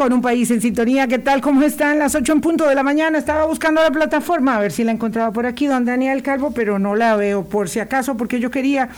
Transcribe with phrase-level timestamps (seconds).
[0.00, 1.42] Con un país en sintonía, ¿qué tal?
[1.42, 1.98] ¿Cómo están?
[1.98, 3.18] Las 8 en punto de la mañana.
[3.18, 6.78] Estaba buscando la plataforma, a ver si la encontraba por aquí, don Daniel Calvo, pero
[6.78, 8.88] no la veo por si acaso, porque yo quería,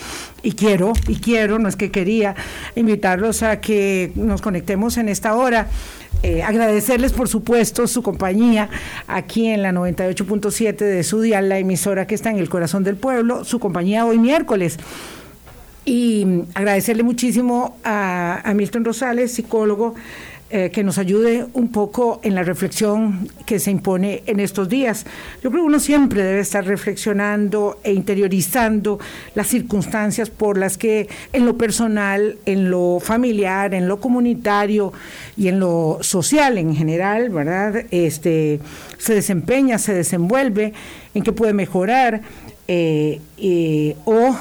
[0.45, 2.37] y quiero, y quiero, no es que quería,
[2.77, 5.67] invitarlos a que nos conectemos en esta hora
[6.23, 8.69] eh, agradecerles, por supuesto, su compañía
[9.09, 12.95] aquí en la 98.7 de su dial, la emisora que está en el corazón del
[12.95, 14.79] pueblo, su compañía hoy miércoles.
[15.85, 19.97] Y agradecerle muchísimo a, a Milton Rosales, psicólogo,
[20.55, 25.07] eh, que nos ayude un poco en la reflexión que se impone en estos días.
[25.43, 29.01] Yo creo que uno siempre debe estar reflexionando e interiorizando
[29.35, 34.93] las circunstancias por las que en lo personal, en lo familiar, en lo comunitario
[35.39, 37.87] y en lo social en general, ¿verdad?
[37.91, 38.61] Este,
[38.99, 40.75] se desempeña, se desenvuelve,
[41.15, 42.21] en qué puede mejorar
[42.69, 44.37] eh, eh, o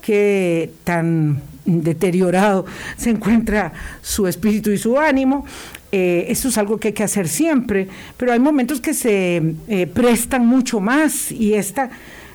[0.00, 2.64] qué tan deteriorado
[2.96, 3.72] se encuentra
[4.02, 5.44] su espíritu y su ánimo.
[5.92, 9.86] Eh, eso es algo que hay que hacer siempre, pero hay momentos que se eh,
[9.86, 11.90] prestan mucho más y esta,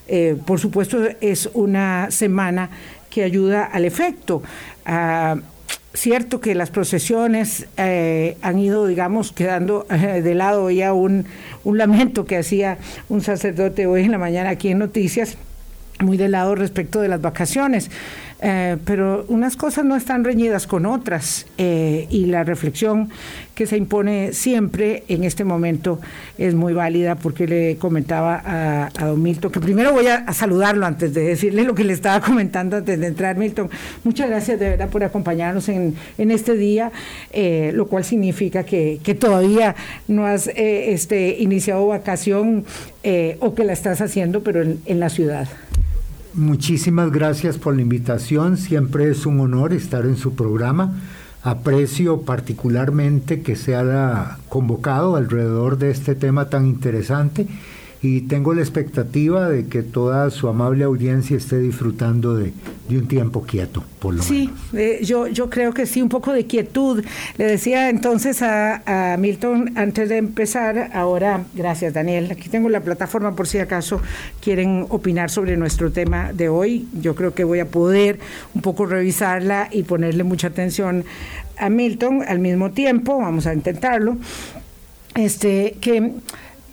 [0.08, 2.70] eh, por supuesto, es una semana
[3.10, 4.42] que ayuda al efecto.
[4.86, 5.38] Ah,
[5.94, 11.26] cierto que las procesiones han ido, digamos, quedando de lado ya un,
[11.66, 12.78] un lamento que hacía
[13.10, 15.36] un sacerdote hoy en la mañana aquí en Noticias,
[16.00, 17.92] muy de lado respecto de las vacaciones.
[18.44, 23.12] Eh, pero unas cosas no están reñidas con otras eh, y la reflexión
[23.54, 26.00] que se impone siempre en este momento
[26.40, 31.14] es muy válida porque le comentaba a, don Milton, que primero voy a, saludarlo antes
[31.14, 33.70] de decirle lo que le estaba comentando antes de entrar, Milton.
[34.04, 36.92] Muchas gracias de verdad por acompañarnos en, en este día,
[37.32, 39.76] eh, lo cual significa que, que todavía
[40.08, 42.66] no has este, iniciado vacación
[43.40, 45.48] o que la estás haciendo, pero en, en la ciudad.
[46.34, 48.56] Muchísimas gracias por la invitación.
[48.56, 50.94] Siempre es un honor estar en su programa.
[51.44, 57.48] Aprecio particularmente que se haya convocado alrededor de este tema tan interesante
[58.04, 62.52] y tengo la expectativa de que toda su amable audiencia esté disfrutando de,
[62.90, 66.46] un tiempo quieto, por lo sí, eh, yo, yo creo que sí, un poco de
[66.46, 67.06] quietud.
[67.38, 72.82] Le decía entonces a, a, Milton antes de empezar, ahora, gracias Daniel, aquí tengo la
[72.82, 74.02] plataforma por si acaso
[74.42, 76.88] quieren opinar sobre nuestro tema de hoy.
[77.00, 78.20] Yo creo que voy a poder
[78.56, 81.06] un poco revisarla y ponerle mucha atención
[81.58, 84.18] a Milton al mismo tiempo, vamos a intentarlo.
[85.16, 86.12] Este, que...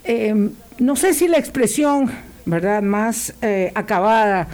[0.04, 2.10] Eh, no sé si la expresión,
[2.46, 4.48] ¿verdad?, más eh, acabada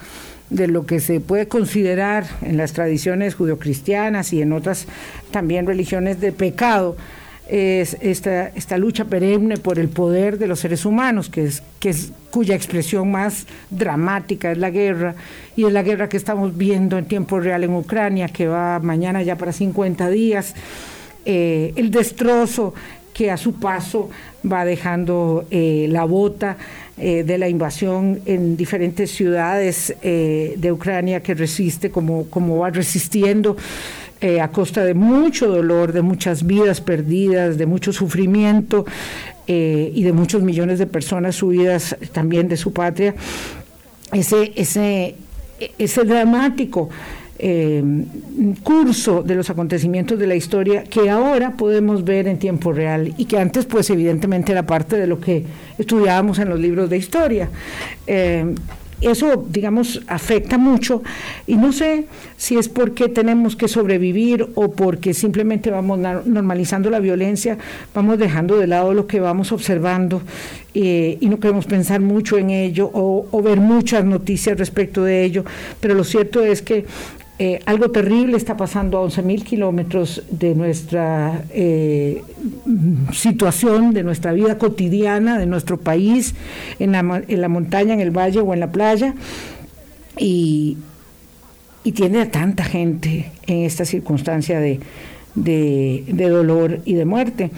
[0.50, 4.86] de lo que se puede considerar en las tradiciones judeocristianas y en otras
[5.30, 6.96] también religiones de pecado,
[7.46, 11.90] es esta, esta lucha perenne por el poder de los seres humanos, que es, que
[11.90, 15.14] es, cuya expresión más dramática es la guerra,
[15.54, 19.22] y es la guerra que estamos viendo en tiempo real en Ucrania, que va mañana
[19.22, 20.54] ya para 50 días,
[21.26, 22.74] eh, el destrozo
[23.12, 24.10] que a su paso
[24.50, 26.56] va dejando eh, la bota
[26.96, 32.70] eh, de la invasión en diferentes ciudades eh, de Ucrania que resiste como, como va
[32.70, 33.56] resistiendo
[34.40, 38.86] a costa de mucho dolor, de muchas vidas perdidas, de mucho sufrimiento
[39.46, 43.14] y de muchos millones de personas subidas también de su patria.
[44.12, 45.16] Ese, ese,
[45.76, 46.88] ese dramático
[47.46, 47.84] eh,
[48.62, 53.26] curso de los acontecimientos de la historia que ahora podemos ver en tiempo real y
[53.26, 55.44] que antes pues evidentemente era parte de lo que
[55.76, 57.50] estudiábamos en los libros de historia.
[58.06, 58.54] Eh,
[59.00, 61.02] eso, digamos, afecta mucho
[61.46, 62.06] y no sé
[62.38, 67.58] si es porque tenemos que sobrevivir o porque simplemente vamos normalizando la violencia,
[67.94, 70.22] vamos dejando de lado lo que vamos observando
[70.72, 75.44] eh, y no queremos pensar mucho en ello o, ver muchas noticias respecto de ello,
[75.80, 76.86] pero lo cierto es que
[77.36, 82.22] eh, algo terrible está pasando a 11.000 kilómetros de nuestra eh,
[83.12, 86.36] situación, de nuestra vida cotidiana, de nuestro país,
[86.78, 89.14] en la, montaña, en el valle o en la playa,
[90.16, 90.78] y,
[91.82, 94.78] y tiene a tanta gente en esta circunstancia de,
[95.34, 97.50] de dolor y de muerte.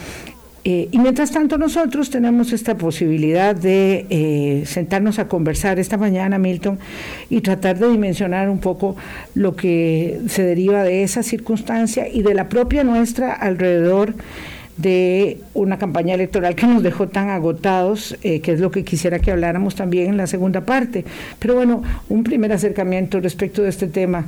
[0.68, 6.38] Eh, y mientras tanto nosotros tenemos esta posibilidad de eh, sentarnos a conversar esta mañana,
[6.38, 6.80] Milton,
[7.30, 8.96] y tratar de dimensionar un poco
[9.36, 14.14] lo que se deriva de esa circunstancia y de la propia nuestra alrededor
[14.76, 19.20] de una campaña electoral que nos dejó tan agotados, eh, que es lo que quisiera
[19.20, 21.04] que habláramos también en la segunda parte.
[21.38, 24.24] Pero bueno, un primer acercamiento respecto de este tema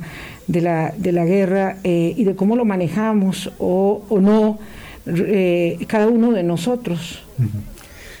[0.47, 4.57] de la, de la guerra y de cómo lo manejamos o, o no
[5.05, 7.23] eh, cada uno de nosotros.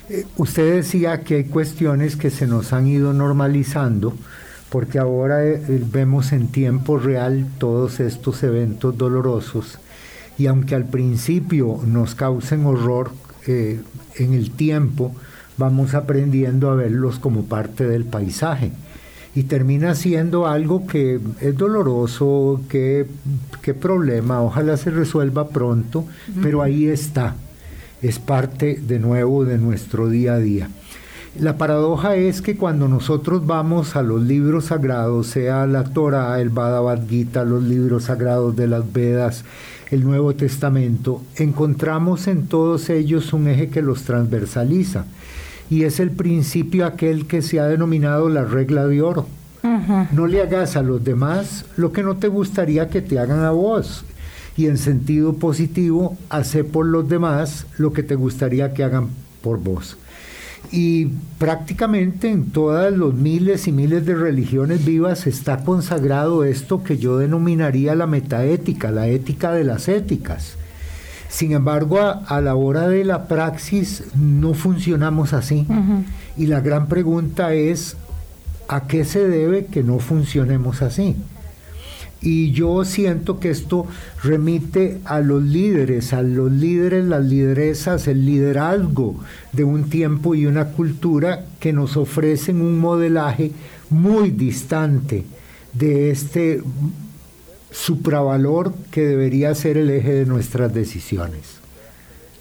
[0.09, 4.15] Eh, usted decía que hay cuestiones que se nos han ido normalizando,
[4.69, 9.79] porque ahora eh, vemos en tiempo real todos estos eventos dolorosos,
[10.37, 13.11] y aunque al principio nos causen horror,
[13.47, 15.15] en el tiempo
[15.57, 18.71] vamos aprendiendo a verlos como parte del paisaje
[19.35, 23.05] y termina siendo algo que es doloroso, qué
[23.79, 26.05] problema, ojalá se resuelva pronto,
[26.41, 27.35] pero ahí está,
[28.01, 30.69] es parte de nuevo de nuestro día a día.
[31.39, 36.49] La paradoja es que cuando nosotros vamos a los libros sagrados, sea la Torah, el
[36.49, 39.45] Bhagavad Gita, los libros sagrados de las Vedas,
[39.91, 45.05] el Nuevo Testamento, encontramos en todos ellos un eje que los transversaliza
[45.69, 49.27] y es el principio aquel que se ha denominado la regla de oro.
[50.11, 53.51] No le hagas a los demás lo que no te gustaría que te hagan a
[53.51, 54.05] vos.
[54.55, 59.09] Y en sentido positivo, hace por los demás lo que te gustaría que hagan
[59.41, 59.97] por vos.
[60.71, 61.07] Y
[61.37, 67.17] prácticamente en todas los miles y miles de religiones vivas está consagrado esto que yo
[67.17, 70.58] denominaría la metaética, la ética de las éticas.
[71.29, 75.67] Sin embargo, a, la hora de la praxis no funcionamos así.
[76.35, 77.95] Y la gran pregunta es,
[78.67, 81.15] ¿a qué se debe que no funcionemos así?
[82.21, 83.85] Y yo siento que esto
[84.23, 89.15] remite a los líderes, a los líderes, las lideresas, el liderazgo
[89.53, 93.53] de un tiempo y una cultura que nos ofrecen un modelaje
[93.89, 95.25] muy distante
[95.73, 96.61] de este
[97.71, 101.59] supravalor que debería ser el eje de nuestras decisiones.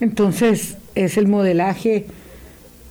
[0.01, 2.07] Entonces, es el modelaje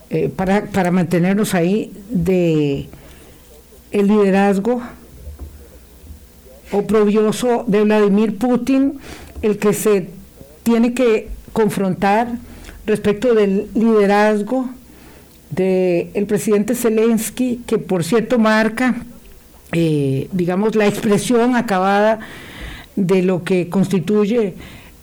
[0.09, 2.87] eh, para, para, mantenernos ahí de
[3.91, 4.81] el liderazgo
[6.71, 8.99] oprobioso de Vladimir Putin,
[9.41, 10.09] el que se
[10.63, 12.37] tiene que confrontar
[12.85, 14.69] respecto del liderazgo
[15.49, 18.95] del el presidente Zelensky, que por cierto marca
[19.73, 22.19] eh, digamos, la expresión acabada
[22.95, 24.53] de lo que constituye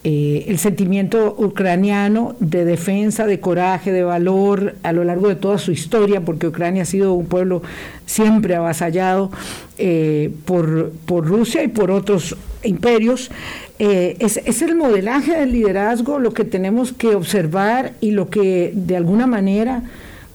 [0.05, 5.59] eh, el sentimiento ucraniano de defensa, de coraje, de valor a lo largo de toda
[5.59, 7.63] su historia, porque Ucrania ha sido un pueblo
[8.07, 9.31] siempre avasallado
[9.79, 13.31] eh, por, por, Rusia y por otros imperios.
[13.79, 18.97] es, es, el modelaje del liderazgo lo que tenemos que observar y lo que de
[18.97, 19.83] alguna manera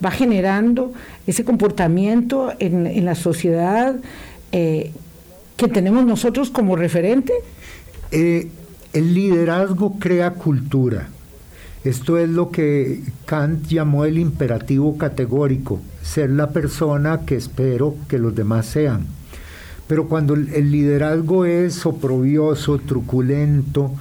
[0.03, 0.93] va generando
[1.27, 3.95] ese comportamiento en, la sociedad
[4.51, 4.91] eh,
[5.57, 7.33] que tenemos nosotros como referente?
[8.11, 8.47] Eh,
[8.93, 11.09] el liderazgo crea cultura.
[11.83, 18.19] Esto es lo que Kant llamó el imperativo categórico, ser la persona que espero que
[18.19, 19.05] los demás sean.
[19.87, 23.91] Pero cuando el liderazgo es oprobioso, truculento,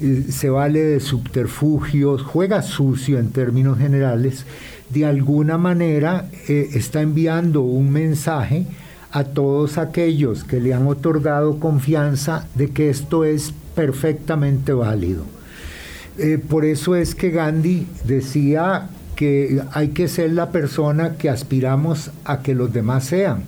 [0.00, 4.44] eh, se vale de subterfugios, juega sucio en términos generales,
[4.90, 8.66] de alguna manera eh, está enviando un mensaje
[9.10, 15.24] a todos aquellos que le han otorgado confianza de que esto es perfectamente válido.
[16.18, 22.10] Eh, por eso es que Gandhi decía que hay que ser la persona que aspiramos
[22.24, 23.44] a que los demás sean.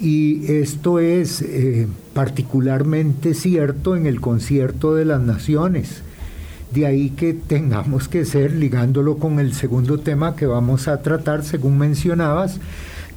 [0.00, 6.02] Y esto es eh, particularmente cierto en el concierto de las naciones.
[6.74, 11.44] De ahí que tengamos que ser, ligándolo con el segundo tema que vamos a tratar,
[11.44, 12.58] según mencionabas,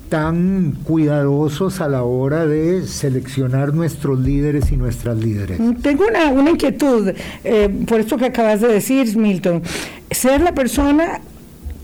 [0.09, 5.59] tan cuidadosos a la hora de seleccionar nuestros líderes y nuestras líderes.
[5.59, 9.63] Mm, tengo una, inquietud, eh, por esto que acabas de decir, Milton.
[10.11, 11.19] Ser la persona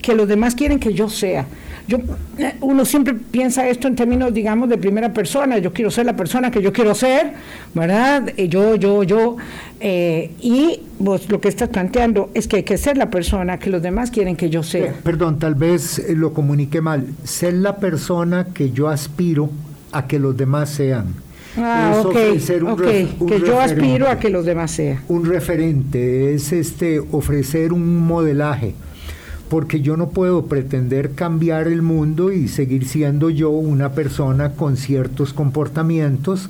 [0.02, 1.48] que los demás quieren que yo sea.
[1.88, 1.98] Yo,
[2.38, 5.58] eh, uno siempre piensa esto en términos, digamos, de primera persona.
[5.58, 7.34] Yo quiero ser la persona que yo quiero ser,
[7.74, 8.30] ¿verdad?
[8.38, 9.38] Eh, yo, yo, yo.
[9.80, 13.70] Eh, y vos lo que estás planteando es que hay que ser la persona que
[13.70, 14.94] los demás quieren que yo sea.
[15.04, 17.08] Perdón, tal vez lo comuniqué mal.
[17.24, 19.50] Ser la persona que yo aspiro
[19.92, 21.16] a que los demás sean.
[21.58, 22.14] Ah, ok,
[23.28, 25.02] que yo aspiro a que los demás sean.
[25.08, 28.74] Un referente es este ofrecer un modelaje
[29.54, 34.78] porque yo no puedo pretender cambiar el mundo y seguir siendo yo una persona con
[34.78, 36.50] ciertos comportamientos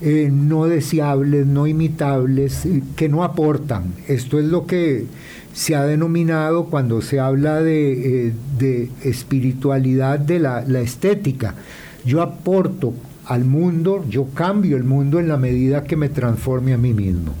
[0.00, 2.62] eh, no deseables, no imitables,
[2.94, 3.94] que no aportan.
[4.06, 5.06] Esto es lo que
[5.54, 11.56] se ha denominado cuando se habla de, eh, espiritualidad de la, estética.
[12.04, 16.78] Yo aporto al mundo, yo cambio el mundo en la medida que me transforme a
[16.78, 17.32] mí mismo.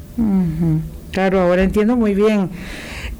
[1.12, 2.50] Claro, ahora entiendo muy bien.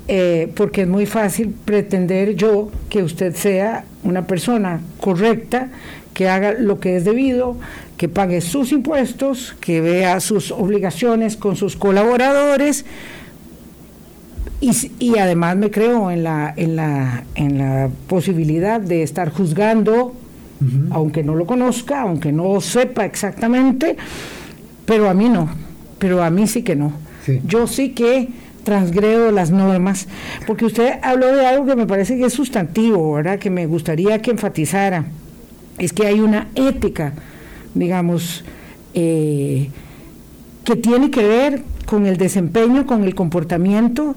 [0.09, 5.69] Eh, porque es muy fácil pretender yo que usted sea una persona correcta,
[6.15, 7.57] que haga lo que es debido,
[7.97, 12.85] que pague sus impuestos, que vea sus obligaciones con sus colaboradores,
[14.61, 20.15] y, además me creo en la, en la, en la posibilidad de estar juzgando,
[20.91, 23.97] aunque no lo conozca, aunque no sepa exactamente,
[24.87, 25.51] pero a mí no,
[25.99, 26.93] pero a mí sí que no.
[27.45, 28.29] Yo sí que
[28.67, 30.09] transgredo las normas,
[30.45, 33.39] porque usted habló de algo que me parece que es sustantivo, ¿verdad?
[33.39, 35.05] Que me gustaría que enfatizara,
[35.79, 37.13] es que hay una ética,
[37.75, 38.45] digamos,
[38.93, 39.71] eh,
[40.65, 44.17] que tiene que ver con el desempeño, con el comportamiento,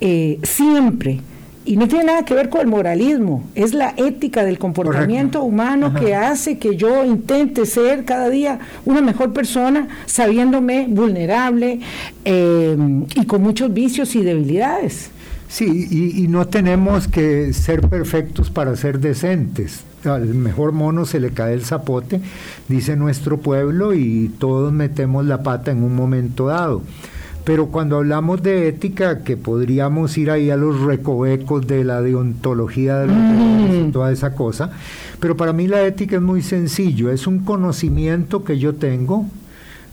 [0.00, 1.20] eh, siempre.
[1.64, 5.92] Y no tiene nada que ver con el moralismo, es la ética del comportamiento humano
[5.92, 11.80] que hace que yo intente ser cada día una mejor persona, sabiéndome vulnerable
[12.24, 12.76] eh,
[13.14, 15.10] y con muchos vicios y debilidades.
[15.48, 19.82] Sí, y, y, no tenemos que ser perfectos para ser decentes.
[20.04, 22.20] Al mejor mono se le cae el zapote,
[22.68, 26.82] dice nuestro pueblo, y todos metemos la pata en un momento dado.
[27.50, 32.98] Pero cuando hablamos de ética, que podríamos ir ahí a los recovecos de la deontología
[32.98, 33.90] de mm.
[33.90, 34.70] toda esa cosa,
[35.18, 39.26] pero para mí la ética es muy sencillo, es un conocimiento que yo tengo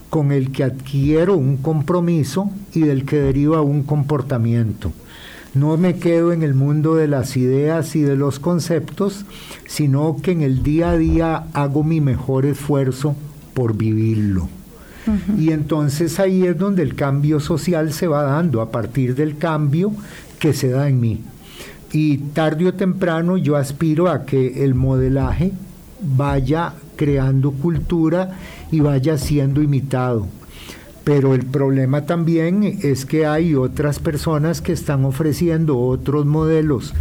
[0.08, 4.92] con el que adquiero un compromiso y del que deriva un comportamiento.
[5.52, 9.24] No me quedo en el mundo de las ideas y de los conceptos,
[9.66, 13.16] sino que en el día a día hago mi mejor esfuerzo
[13.52, 14.48] por vivirlo.
[15.38, 19.92] Y entonces ahí es donde el cambio social se va dando, a partir del cambio
[20.38, 21.20] que se da en mí.
[21.92, 25.52] Y tarde o temprano yo aspiro a que el modelaje
[26.00, 28.38] vaya creando cultura
[28.70, 30.26] y vaya siendo imitado.
[31.04, 36.92] Pero el problema también es que hay otras personas que están ofreciendo otros modelos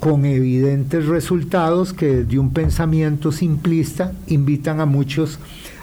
[0.00, 5.38] con evidentes resultados que desde un pensamiento simplista invitan a muchos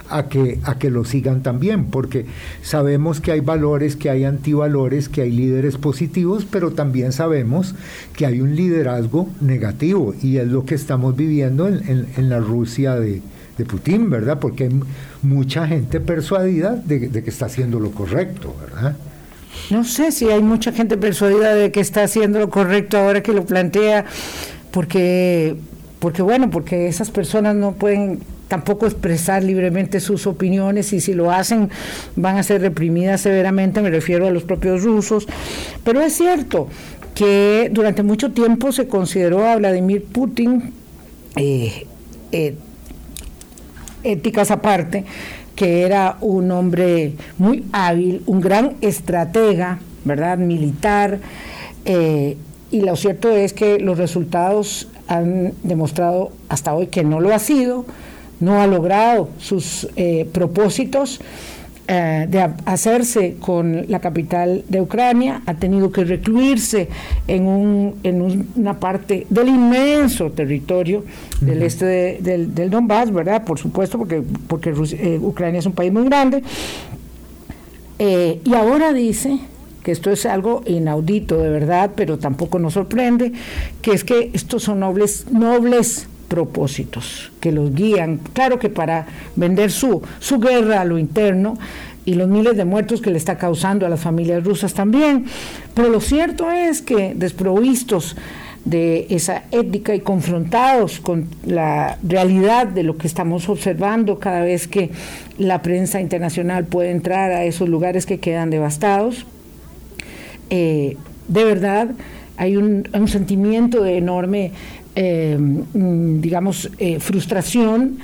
[0.09, 2.25] a que, a que lo sigan también, porque
[2.61, 7.75] sabemos que hay valores, que hay antivalores, que hay líderes positivos, pero también sabemos
[8.15, 13.21] que hay un liderazgo negativo y es lo que estamos viviendo en, la Rusia de,
[13.67, 14.39] Putin, ¿verdad?
[14.39, 14.79] Porque hay
[15.21, 18.95] mucha gente persuadida de, de, que está haciendo lo correcto, ¿verdad?
[19.69, 23.33] No sé si hay mucha gente persuadida de que está haciendo lo correcto ahora que
[23.33, 24.05] lo plantea,
[24.71, 25.57] porque,
[25.99, 31.31] porque bueno, porque esas personas no pueden tampoco expresar libremente sus opiniones y si lo
[31.31, 31.69] hacen
[32.17, 35.27] van a ser reprimidas severamente, me refiero a los propios rusos.
[35.85, 36.67] Pero es cierto
[37.13, 40.73] que durante mucho tiempo se consideró a Vladimir Putin,
[41.35, 41.85] eh,
[42.31, 42.55] eh,
[44.03, 45.05] éticas aparte,
[45.55, 50.39] que era un hombre muy hábil, un gran estratega, ¿verdad?
[50.39, 51.19] Militar.
[51.85, 52.35] Eh,
[52.71, 57.39] y lo cierto es que los resultados han demostrado hasta hoy que no lo ha
[57.39, 57.85] sido
[58.39, 61.19] no ha logrado sus eh, propósitos
[61.87, 66.87] eh, de hacerse con la capital de Ucrania, ha tenido que recluirse
[67.27, 71.03] en, un, en una parte del inmenso territorio
[71.41, 73.43] del este del, del, Donbass, ¿verdad?
[73.43, 76.43] Por supuesto, porque, porque eh, Ucrania es un país muy grande.
[77.97, 79.39] y ahora dice
[79.83, 83.31] que esto es algo inaudito de verdad, pero tampoco nos sorprende,
[83.81, 89.71] que es que estos son nobles, nobles propósitos que los guían, claro que para vender
[89.71, 91.57] su, su guerra a lo interno
[92.05, 95.25] y los miles de muertos que le está causando a las familias rusas también,
[95.73, 98.15] pero lo cierto es que desprovistos
[98.65, 104.67] de esa ética y confrontados con la realidad de lo que estamos observando cada vez
[104.67, 104.91] que
[105.37, 109.25] la prensa internacional puede entrar a esos lugares que quedan devastados,
[110.49, 111.89] eh, de verdad
[112.37, 114.51] hay un, un sentimiento de enorme
[114.95, 117.99] eh, mm, digamos, eh, frustración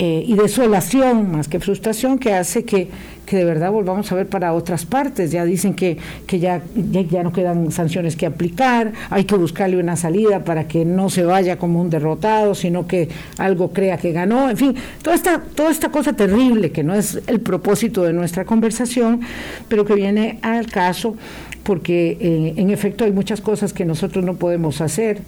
[0.00, 2.88] eh, y desolación, más que frustración, que hace que,
[3.28, 5.32] de verdad volvamos a ver para otras partes.
[5.32, 9.96] Ya dicen que, que ya, ya, no quedan sanciones que aplicar, hay que buscarle una
[9.96, 14.48] salida para que no se vaya como un derrotado, sino que algo crea que ganó.
[14.48, 18.44] En fin, toda esta, toda esta cosa terrible que no es el propósito de nuestra
[18.44, 19.20] conversación,
[19.66, 21.16] pero que viene al caso
[21.64, 25.20] porque en efecto hay muchas cosas que nosotros no podemos hacer.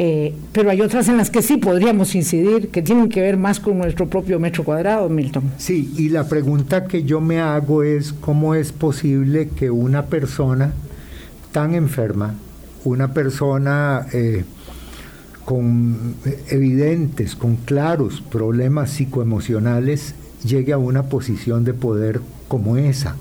[0.00, 3.58] Eh, pero hay otras en las que sí podríamos incidir, que tienen que ver más
[3.58, 5.50] con nuestro propio metro cuadrado, Milton.
[5.58, 10.72] Sí, y la pregunta que yo me hago es cómo es posible que una persona
[11.50, 12.34] tan enferma,
[12.84, 14.44] una persona eh,
[15.44, 16.14] con
[16.48, 20.14] evidentes, con claros problemas psicoemocionales,
[20.44, 23.16] llegue a una posición de poder como esa.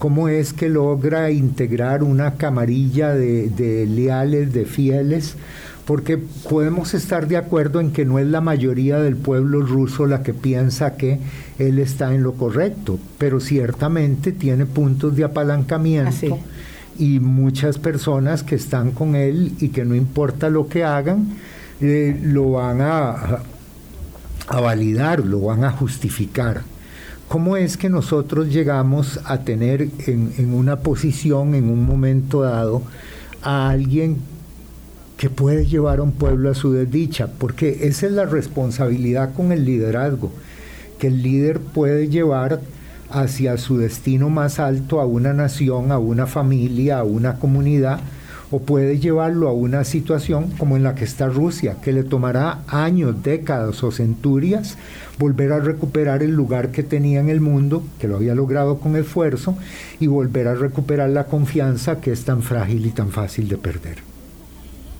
[0.00, 5.36] ¿Cómo es que logra integrar una camarilla de, de leales, de fieles,
[5.84, 10.22] porque podemos estar de acuerdo en que no es la mayoría del pueblo ruso la
[10.22, 11.18] que piensa que
[11.58, 16.38] él está en lo correcto, pero ciertamente tiene puntos de apalancamiento
[16.98, 21.28] y muchas personas que están con él y que no importa lo que hagan,
[21.80, 23.40] eh, lo van a,
[24.46, 26.62] a validar, lo van a justificar.
[27.28, 32.82] ¿Cómo es que nosotros llegamos a tener en, en, una posición, en un momento dado,
[33.42, 34.18] a alguien
[35.22, 37.28] que puede llevar a un pueblo a su desdicha?
[37.38, 40.32] Porque esa es la responsabilidad con el liderazgo,
[40.98, 42.60] que el líder puede llevar
[43.08, 48.00] hacia su destino más alto a una nación, a una familia, a una comunidad,
[48.50, 52.64] o puede llevarlo a una situación como en la que está Rusia, que le tomará
[52.66, 54.76] años, décadas o centurias
[55.20, 58.96] volver a recuperar el lugar que tenía en el mundo, que lo había logrado con
[58.96, 59.56] esfuerzo,
[60.00, 64.11] y volver a recuperar la confianza que es tan frágil y tan fácil de perder.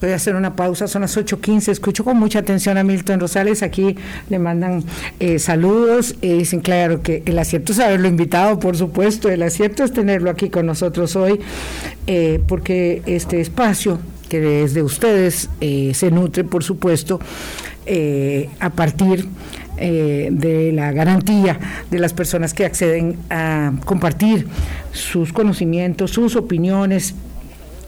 [0.03, 1.69] Voy a hacer una pausa, son las 8.15.
[1.69, 3.63] Escucho con mucha atención a Milton Rosales.
[3.63, 3.95] Aquí
[4.29, 4.83] le mandan
[5.21, 6.17] eh, saludos.
[6.21, 9.29] y dicen, claro, que el acierto es haberlo invitado, por supuesto.
[9.29, 11.39] El acierto es tenerlo aquí con nosotros hoy,
[12.09, 17.21] eh, porque este espacio que es de ustedes eh, se nutre, por supuesto,
[18.59, 19.29] a partir
[19.77, 24.49] de la garantía de las personas que acceden a compartir
[24.93, 27.15] sus conocimientos, sus opiniones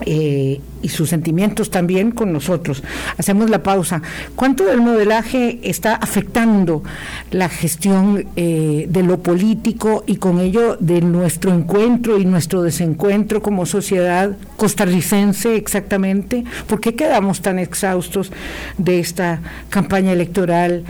[0.01, 2.83] eh, y sus sentimientos también con nosotros.
[3.17, 4.03] Hacemos la pausa.
[4.35, 6.83] ¿Cuánto del modelaje está afectando
[7.31, 13.41] la gestión eh, de lo político y con ello de nuestro encuentro y nuestro desencuentro
[13.41, 16.45] como sociedad costarricense exactamente?
[16.67, 18.33] ¿Por qué quedamos tan exhaustos
[18.77, 20.85] de esta campaña electoral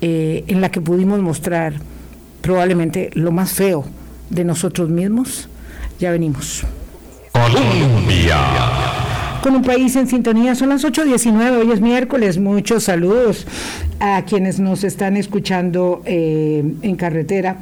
[0.00, 1.74] eh, en la que pudimos mostrar
[2.42, 3.84] probablemente lo más feo
[4.28, 5.48] de nosotros mismos?
[5.98, 6.64] Ya venimos.
[9.42, 12.36] Con un país en sintonía, son las 8.19, hoy es miércoles.
[12.38, 13.46] Muchos saludos
[13.98, 17.56] a quienes nos están escuchando eh, en carretera,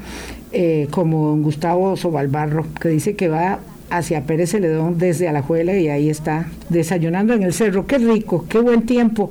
[0.50, 6.10] eh, como Gustavo Sobalbarro, que dice que va hacia Pérez Celedón desde Alajuela y ahí
[6.10, 7.86] está desayunando en el cerro.
[7.86, 9.30] Qué rico, qué buen tiempo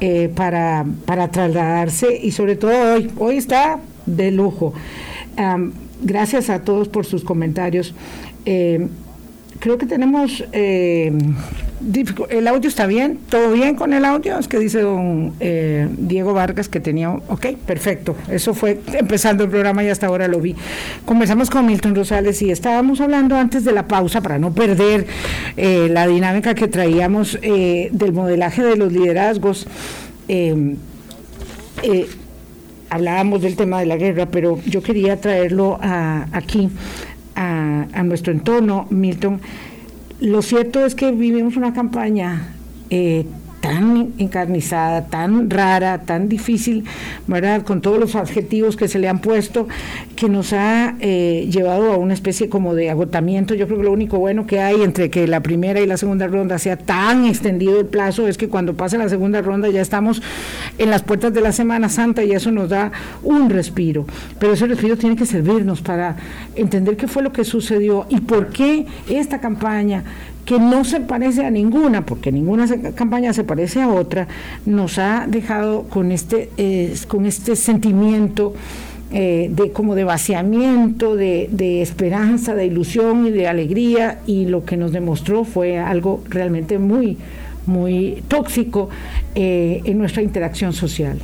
[0.00, 4.74] eh, para, para trasladarse y sobre todo hoy, hoy está de lujo.
[6.02, 7.94] gracias a todos por sus comentarios
[9.64, 11.10] creo que tenemos eh,
[12.28, 16.34] el audio está bien, todo bien con el audio, es que dice don eh, Diego
[16.34, 20.54] Vargas que tenía, ok, perfecto, eso fue empezando el programa y hasta ahora lo vi.
[21.06, 25.06] Conversamos con Milton Rosales y estábamos hablando antes de la pausa para no perder
[25.56, 29.66] eh, la dinámica que traíamos del modelaje de los liderazgos.
[32.90, 36.68] hablábamos del tema de la guerra, pero yo quería traerlo a, aquí
[37.34, 39.40] a, nuestro entorno, Milton,
[40.20, 42.54] lo cierto es que vivimos una campaña
[42.90, 43.26] eh,
[43.64, 46.84] tan encarnizada, tan rara, tan difícil,
[47.26, 47.62] ¿verdad?
[47.62, 49.68] Con todos los adjetivos que se le han puesto,
[50.16, 53.54] que nos ha eh, llevado a una especie como de agotamiento.
[53.54, 56.26] Yo creo que lo único bueno que hay entre que la primera y la segunda
[56.26, 60.20] ronda sea tan extendido el plazo es que cuando pase la segunda ronda ya estamos
[60.76, 64.04] en las puertas de la Semana Santa y eso nos da un respiro.
[64.38, 66.16] Pero ese respiro tiene que servirnos para
[66.54, 70.04] entender qué fue lo que sucedió y por qué esta campaña
[70.44, 74.28] que no se parece a ninguna, porque ninguna campaña se parece a otra,
[74.66, 78.54] nos ha dejado con este, eh, con este sentimiento
[79.10, 84.76] eh, de como de vaciamiento, de, esperanza, de ilusión y de alegría, y lo que
[84.76, 87.16] nos demostró fue algo realmente muy,
[87.66, 88.90] muy tóxico
[89.34, 91.18] eh, en nuestra interacción social.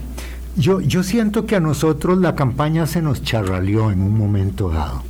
[0.56, 5.09] Yo, yo siento que a nosotros la campaña se nos charraleó en un momento dado.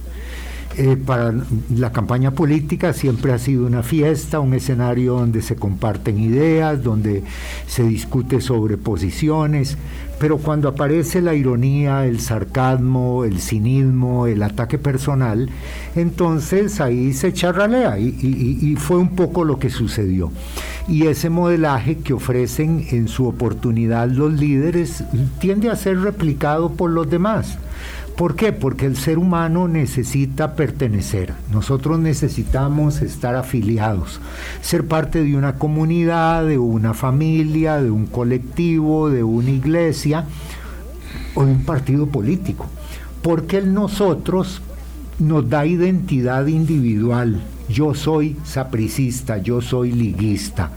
[0.77, 1.35] Eh, para
[1.75, 7.25] la campaña política siempre ha sido una fiesta, un escenario donde se comparten ideas, donde
[7.67, 9.77] se discute sobre posiciones,
[10.21, 15.51] pero cuando aparece la ironía, el sarcasmo, el cinismo, el ataque personal,
[15.97, 20.31] entonces ahí se charralea y, y fue un poco lo que sucedió.
[20.87, 25.03] Y ese modelaje que ofrecen en su oportunidad los líderes
[25.41, 27.59] tiende a ser replicado por los demás.
[28.21, 28.53] ¿Por qué?
[28.53, 31.33] Porque el ser humano necesita pertenecer.
[31.51, 34.21] Nosotros necesitamos estar afiliados,
[34.61, 40.27] ser parte de una comunidad, de una familia, de un colectivo, de una iglesia
[41.35, 42.67] o de un partido político.
[43.23, 44.61] Porque el nosotros
[45.19, 47.41] nos da identidad individual.
[47.71, 50.73] Yo soy sapricista, yo soy liguista,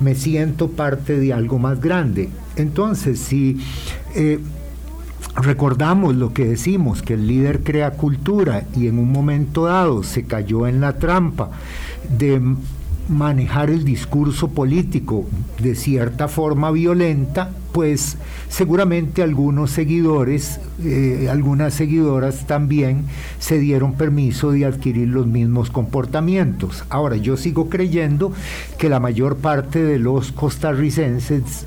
[0.00, 2.30] me siento parte de algo más grande.
[2.56, 3.58] Entonces, si
[4.14, 4.38] eh,
[5.36, 10.24] recordamos lo que decimos, que el líder crea cultura y en un momento dado se
[10.24, 11.50] cayó en la trampa
[12.08, 12.40] de
[13.08, 15.26] manejar el discurso político
[15.60, 18.16] de cierta forma violenta, pues
[18.48, 23.04] seguramente algunos seguidores, eh, algunas seguidoras también
[23.38, 26.84] se dieron permiso de adquirir los mismos comportamientos.
[26.88, 28.32] Ahora, yo sigo creyendo
[28.78, 31.66] que la mayor parte de los costarricenses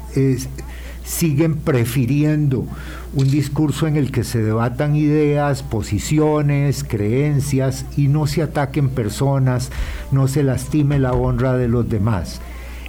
[1.09, 2.67] siguen prefiriendo
[3.13, 9.71] un discurso en el que se debatan ideas, posiciones, creencias y no se ataquen personas,
[10.11, 12.41] no se lastime la honra de los demás.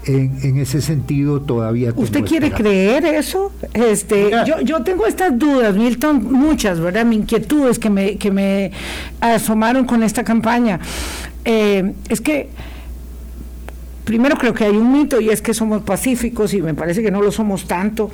[0.07, 3.53] En, ese sentido todavía ¿Usted quiere creer eso?
[3.75, 7.05] Este, yo, yo tengo estas dudas, Milton, muchas, ¿verdad?
[7.05, 8.73] Mi inquietudes que me, que me
[9.21, 10.81] asomaron con esta campaña.
[11.45, 12.49] Eh, es que
[14.11, 17.13] primero creo que hay un mito y es que somos pacíficos y me parece que
[17.13, 18.11] no lo somos tanto.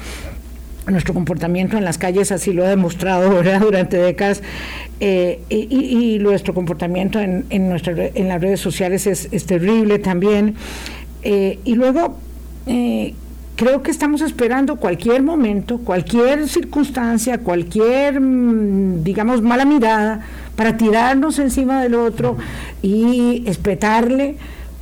[0.87, 4.43] Nuestro comportamiento en las calles así lo ha demostrado durante décadas.
[5.01, 10.57] Eh, y, nuestro comportamiento en, en, en las redes sociales es, terrible también.
[11.23, 12.19] Eh, y luego
[12.67, 13.15] eh,
[13.57, 20.21] creo que estamos esperando cualquier momento, cualquier circunstancia, cualquier, mm, digamos, mala mirada
[20.57, 22.37] para tirarnos encima del otro
[22.83, 24.37] y espetarle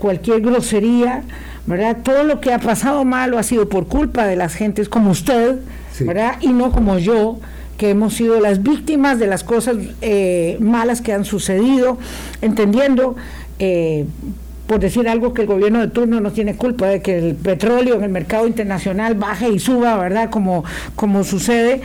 [0.05, 1.23] cualquier grosería.
[1.67, 1.97] ¿verdad?
[2.03, 5.61] Todo lo que ha pasado malo ha sido por culpa de las gentes como usted,
[6.01, 6.37] ¿verdad?
[6.43, 7.39] Y no como yo,
[7.79, 11.97] que hemos sido las víctimas de las cosas eh, malas que han sucedido,
[12.43, 13.17] entendiendo
[13.59, 14.05] eh,
[14.67, 17.97] por decir algo que el gobierno de turno no tiene culpa de que el petróleo
[17.97, 20.31] en el mercado internacional baje y suba, ¿verdad?
[20.31, 20.65] Como,
[20.97, 21.83] como sucede,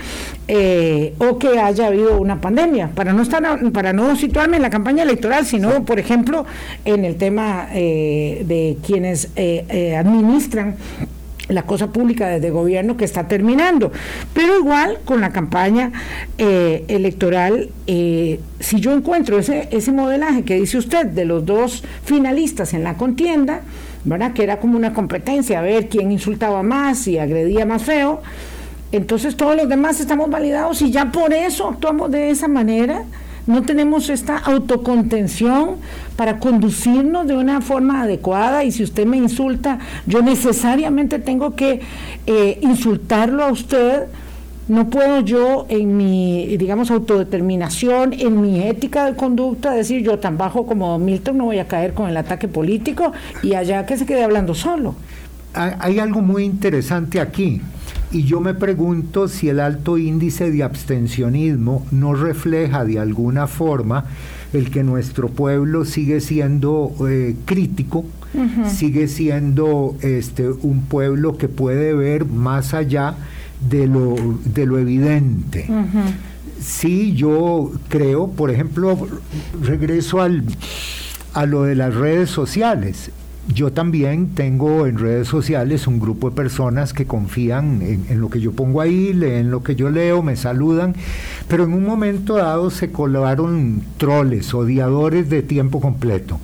[0.47, 4.69] eh, o que haya habido una pandemia, para no estar, para no situarme en la
[4.69, 6.45] campaña electoral, sino, por ejemplo,
[6.85, 10.75] en el tema eh, de quienes eh, administran
[11.49, 13.91] la cosa pública desde gobierno que está terminando.
[14.33, 15.91] Pero igual con la campaña
[16.37, 21.83] eh, electoral, eh, si yo encuentro ese, ese modelaje que dice usted de los dos
[22.03, 23.61] finalistas en la contienda,
[24.05, 24.33] ¿verdad?
[24.33, 28.21] que era como una competencia, a ver quién insultaba más y agredía más feo,
[28.91, 33.03] entonces todos los demás estamos validados y ya por eso actuamos de esa manera
[33.47, 35.75] no tenemos esta autocontención
[36.15, 41.81] para conducirnos de una forma adecuada y si usted me insulta, yo necesariamente tengo que
[42.27, 44.03] eh, insultarlo a usted.
[44.67, 50.37] No puedo yo en mi, digamos, autodeterminación, en mi ética de conducta, decir yo tan
[50.37, 54.05] bajo como Milton no voy a caer con el ataque político y allá que se
[54.05, 54.95] quede hablando solo.
[55.55, 57.61] Hay algo muy interesante aquí.
[58.11, 64.05] Y yo me pregunto si el alto índice de abstencionismo no refleja de alguna forma
[64.51, 68.05] el que nuestro pueblo sigue siendo eh, crítico,
[68.67, 73.15] sigue siendo este, un pueblo que puede ver más allá
[73.69, 75.67] de lo, de lo evidente.
[76.59, 79.07] Sí, yo creo, por ejemplo,
[79.61, 80.43] regreso al,
[81.33, 83.11] a lo de las redes sociales
[83.53, 88.39] yo también tengo en redes sociales un grupo de personas que confían en, lo que
[88.39, 90.95] yo pongo ahí, leen lo que yo leo, me saludan,
[91.47, 96.39] pero en un momento dado se colaron troles, odiadores de tiempo completo.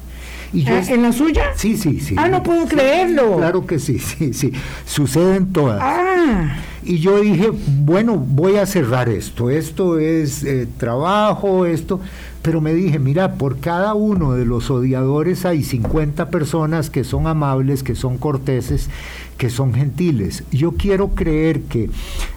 [0.53, 1.51] Y ah, ¿En la suya?
[1.55, 2.15] Sí, sí, sí.
[2.17, 3.37] Ah, no puedo creerlo.
[3.37, 4.53] Claro que sí, sí, sí.
[4.85, 5.79] Suceden todas.
[5.81, 6.55] Ah.
[6.83, 9.49] Y yo dije, bueno, voy a cerrar esto.
[9.49, 11.99] Esto es eh, trabajo, esto
[12.45, 17.25] pero me dije, mira, por cada uno de los odiadores hay 50 personas que son
[17.25, 18.87] amables, que son corteses,
[19.37, 20.43] que son gentiles.
[20.51, 21.89] Yo quiero creer que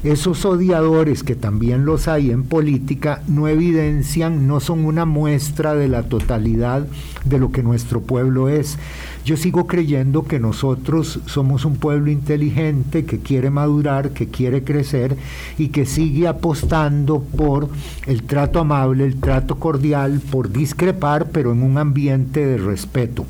[0.02, 5.88] esos odiadores, que también los hay en política, no evidencian, no son una muestra de
[5.88, 6.86] la totalidad
[7.24, 8.78] de lo que nuestro pueblo es.
[9.24, 15.16] Yo sigo creyendo que nosotros somos un pueblo inteligente, que quiere madurar, que quiere crecer
[15.58, 17.68] y que sigue apostando por
[18.06, 23.26] el trato amable, el trato cordial, por discrepar, pero en un ambiente de respeto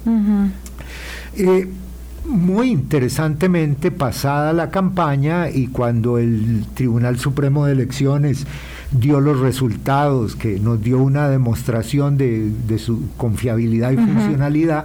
[2.29, 8.47] muy interesantemente pasada la campaña y cuando el Tribunal Supremo de Elecciones
[8.91, 14.85] dio los resultados, que nos dio una demostración de, su confiabilidad y funcionalidad,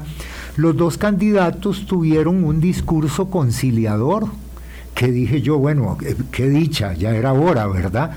[0.55, 4.27] los dos candidatos tuvieron un discurso conciliador
[4.95, 5.97] que dije yo, bueno,
[6.31, 8.11] qué dicha, ya era hora, ¿verdad?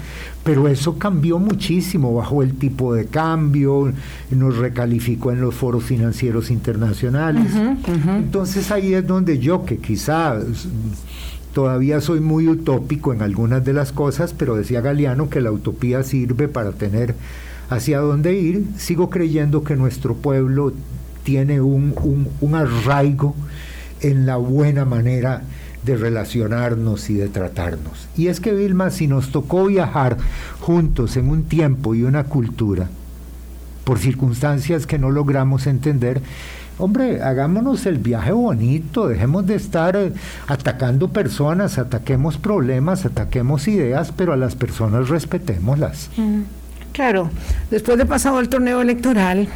[0.47, 3.93] Pero eso cambió muchísimo, bajó el tipo de cambio,
[4.31, 7.53] nos recalificó en los foros financieros internacionales.
[8.07, 10.45] Entonces ahí es donde yo, que quizás
[11.53, 16.05] todavía soy muy utópico en algunas de las cosas, pero decía Galeano que la utopía
[16.05, 17.17] sirve para tener
[17.69, 20.73] hacia dónde ir, sigo creyendo que nuestro pueblo
[21.25, 23.35] tiene un, un, un arraigo
[24.01, 25.43] en la buena manera
[25.87, 28.09] de relacionarnos y de tratarnos.
[28.17, 30.19] Y es que Vilma, si nos tocó viajar
[30.61, 32.89] juntos en un tiempo y una cultura,
[33.85, 36.21] por circunstancias que no logramos entender,
[36.79, 40.13] Hombre, hagámonos el viaje bonito, dejemos de estar eh,
[40.47, 46.11] atacando personas, ataquemos problemas, ataquemos ideas, pero a las personas respetémoslas.
[46.19, 46.43] Mm.
[46.93, 47.31] Claro,
[47.71, 49.49] después de pasado el torneo electoral,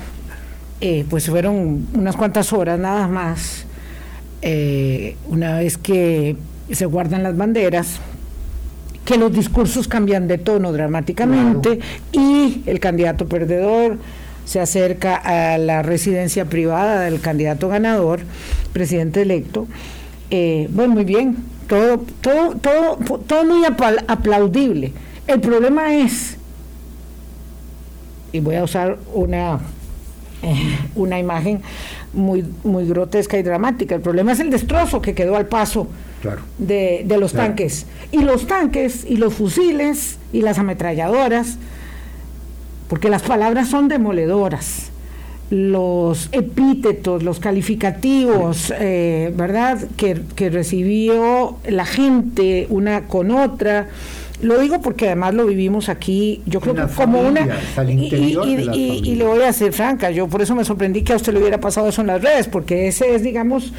[0.80, 3.66] eh, pues fueron unas cuantas horas nada más,
[4.42, 6.36] eh, una vez que
[6.70, 7.98] se guardan las banderas,
[9.04, 11.80] que los discursos cambian de tono dramáticamente
[12.12, 13.98] y el candidato perdedor
[14.44, 18.20] se acerca a la residencia privada del candidato ganador,
[18.72, 19.66] presidente electo.
[20.30, 21.36] Eh, bueno, muy bien,
[21.68, 24.92] todo, todo, todo, todo muy aplaudible.
[25.26, 26.36] El problema es,
[28.32, 29.60] y voy a usar una,
[30.42, 31.62] eh, una imagen
[32.12, 35.86] muy, muy grotesca y dramática, el problema es el destrozo que quedó al paso
[36.58, 37.86] de, los tanques.
[38.12, 41.56] Y los tanques y los fusiles y las ametralladoras
[42.90, 44.90] porque las palabras son demoledoras.
[45.50, 53.86] Los epítetos, los calificativos, eh, ¿verdad?, que, recibió la gente una con otra.
[54.42, 57.46] Lo digo porque además lo vivimos aquí, yo creo que como una...
[57.86, 61.40] Y, le voy a ser franca, yo por eso me sorprendí que a usted le
[61.40, 63.72] hubiera pasado eso en las redes, porque ese es, digamos,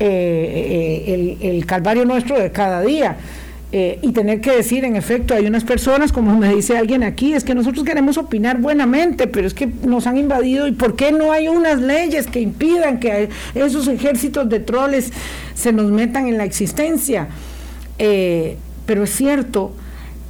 [0.00, 3.16] eh, eh, el, el calvario nuestro de cada día
[3.70, 7.34] eh, y tener que decir, en efecto, hay unas personas, como me dice alguien aquí,
[7.34, 11.12] es que nosotros queremos opinar buenamente, pero es que nos han invadido y ¿por qué
[11.12, 15.12] no hay unas leyes que impidan que esos ejércitos de troles
[15.54, 17.28] se nos metan en la existencia?
[17.98, 19.74] Eh, pero es cierto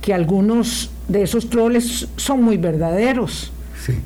[0.01, 3.53] que algunos de esos troles son muy verdaderos.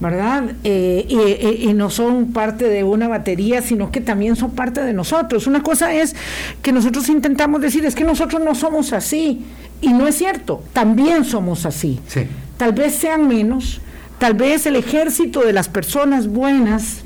[0.01, 0.53] ¿verdad?
[0.65, 5.47] Eh, y, no son parte de una batería, sino que también son parte de nosotros.
[5.47, 6.15] Una cosa es
[6.63, 9.45] que nosotros intentamos decir, es que nosotros no somos así,
[9.81, 11.99] y no es cierto, también somos así.
[12.57, 13.81] Tal vez sean menos,
[14.19, 16.99] tal vez el ejército de las personas buenas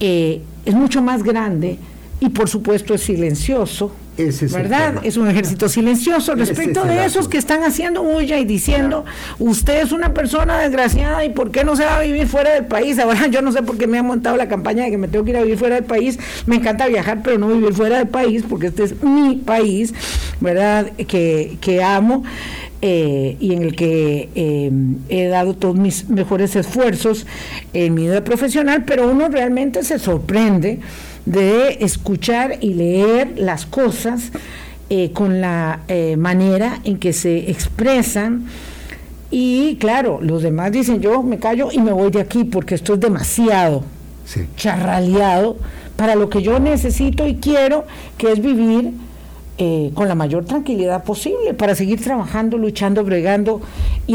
[0.00, 1.78] eh, es mucho más grande
[2.20, 4.96] y por supuesto es silencioso ¿Verdad?
[5.04, 9.04] Es un ejército silencioso respecto de esos que están haciendo huya y diciendo,
[9.38, 12.66] usted es una persona desgraciada y ¿por qué no se va a vivir fuera del
[12.66, 12.98] país?
[12.98, 15.24] Ahora yo no sé por qué me han montado la campaña de que me tengo
[15.24, 16.18] que ir a vivir fuera del país.
[16.46, 19.94] Me encanta viajar, pero no vivir fuera del país porque este es mi país,
[20.40, 20.90] ¿verdad?
[21.06, 22.24] Que, que amo.
[22.80, 24.70] Eh, y en el que eh,
[25.08, 27.26] he dado todos mis mejores esfuerzos
[27.72, 30.78] en mi vida profesional, pero uno realmente se sorprende
[31.28, 34.32] de escuchar y leer las cosas
[34.88, 38.46] eh, con la eh, manera en que se expresan.
[39.30, 42.94] Y claro, los demás dicen, yo me callo y me voy de aquí porque esto
[42.94, 43.84] es demasiado
[44.56, 45.56] charraleado
[45.96, 47.86] para lo que yo necesito y quiero,
[48.16, 48.92] que es vivir
[49.58, 53.60] eh, con la mayor tranquilidad posible para seguir trabajando, luchando, bregando
[54.06, 54.14] y,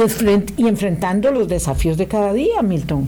[0.57, 3.07] y enfrentando los desafíos de cada día, Milton.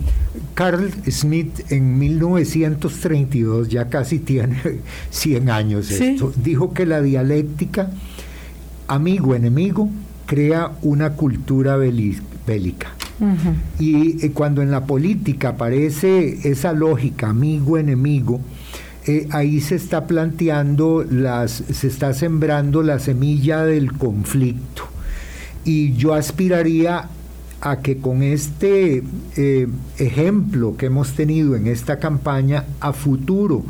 [0.54, 4.58] Carl Smith en 1932, ya casi tiene
[5.10, 7.90] 100 años esto, dijo que la dialéctica,
[8.88, 9.90] amigo-enemigo,
[10.26, 12.96] crea una cultura bélica.
[13.80, 18.42] Y eh, cuando en la política aparece esa lógica amigo-enemigo,
[19.08, 24.84] eh, ahí se está planteando, las, se está sembrando la semilla del conflicto.
[25.64, 27.10] Y yo aspiraría
[27.62, 29.04] a que con este
[29.36, 33.64] eh, ejemplo que hemos tenido en esta campaña, a futuro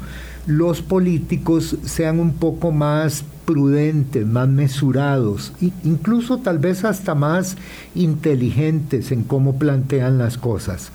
[0.47, 7.57] los políticos sean un poco más prudentes, más mesurados, incluso tal vez hasta más
[7.93, 10.91] inteligentes en cómo plantean las cosas.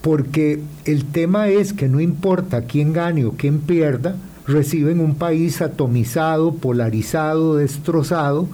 [0.00, 5.60] Porque el tema es que no importa quién gane o quién pierda, reciben un país
[5.60, 8.48] atomizado, polarizado, destrozado,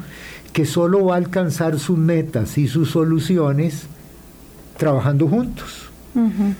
[0.52, 3.86] que solo va a alcanzar sus metas y sus soluciones
[4.76, 5.86] trabajando juntos.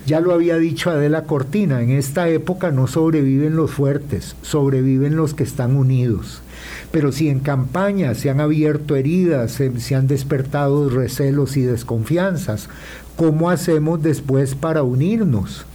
[0.05, 5.33] Ya lo había dicho Adela Cortina, en esta época no sobreviven los fuertes, sobreviven los
[5.33, 6.43] que están unidos.
[6.91, 12.69] Pero si en campaña se han abierto heridas, se, se han despertado recelos y desconfianzas,
[13.17, 15.67] ¿cómo hacemos después para unirnos?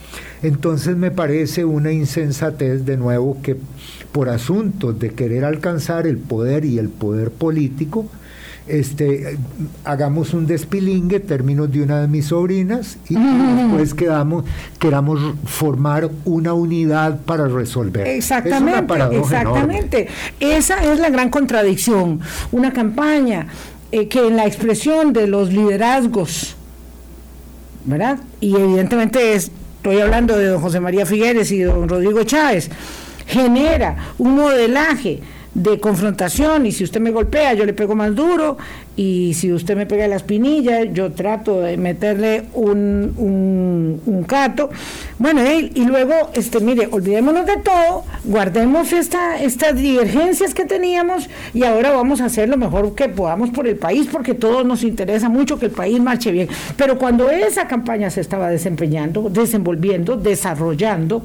[0.43, 3.57] Entonces me parece una insensatez de nuevo que
[4.11, 8.07] por asuntos de querer alcanzar el poder y el poder político,
[8.67, 9.37] este,
[9.83, 14.45] hagamos un despilingue, términos de una de mis sobrinas, y después quedamos,
[14.79, 18.07] queramos formar una unidad para resolver.
[18.07, 20.07] Exactamente, exactamente.
[20.39, 22.19] Esa es la gran contradicción.
[22.51, 23.47] Una campaña
[23.91, 26.55] eh, que en la expresión de los liderazgos,
[27.85, 28.19] ¿verdad?
[28.39, 32.69] Y evidentemente estoy hablando de don José María Figueres y don Rodrigo Chávez,
[33.27, 35.21] genera un modelaje
[35.53, 38.57] de confrontación y si usted me golpea yo le pego más duro
[38.95, 43.13] y si usted me pega la espinilla yo trato de meterle un,
[44.05, 44.69] un, cato.
[45.19, 51.63] Bueno y luego este mire olvidémonos de todo guardemos esta, estas divergencias que teníamos y
[51.63, 55.27] ahora vamos a hacer lo mejor que podamos por el país porque todos nos interesa
[55.27, 56.47] mucho que el país marche bien.
[56.77, 61.23] Pero cuando esa campaña se estaba desempeñando desenvolviendo desarrollando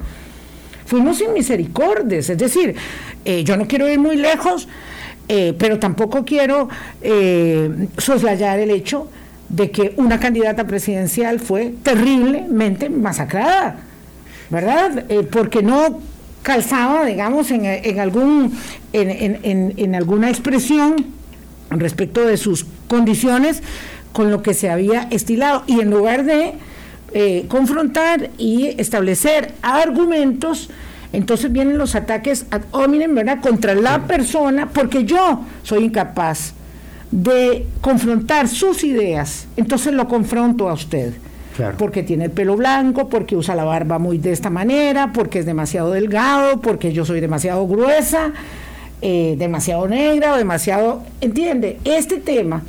[0.86, 2.30] fuimos sin misericordias.
[2.30, 2.74] Es decir,
[3.24, 4.66] eh, yo no quiero ir muy lejos,
[5.28, 6.68] eh, pero tampoco quiero
[7.02, 9.08] eh, soslayar el hecho
[9.48, 13.76] de que una candidata presidencial fue terriblemente masacrada,
[14.50, 15.04] ¿verdad?
[15.30, 16.00] porque no
[16.42, 18.56] calzaba, digamos, en, algún,
[18.92, 21.06] en, en, alguna expresión
[21.70, 23.62] respecto de sus condiciones
[24.12, 25.62] con lo que se había estilado.
[25.66, 26.54] Y en lugar de
[27.18, 30.68] eh, confrontar y establecer argumentos,
[31.14, 36.52] entonces vienen los ataques ad hominem, ¿verdad?, contra la persona, porque yo soy incapaz
[37.10, 41.14] de confrontar sus ideas, entonces lo confronto a usted.
[41.78, 45.46] Porque tiene el pelo blanco, porque usa la barba muy de esta manera, porque es
[45.46, 48.32] demasiado delgado, porque yo soy demasiado gruesa,
[49.00, 51.02] eh, demasiado negra o demasiado...
[51.22, 51.78] ¿Entiende?
[51.82, 52.60] Este tema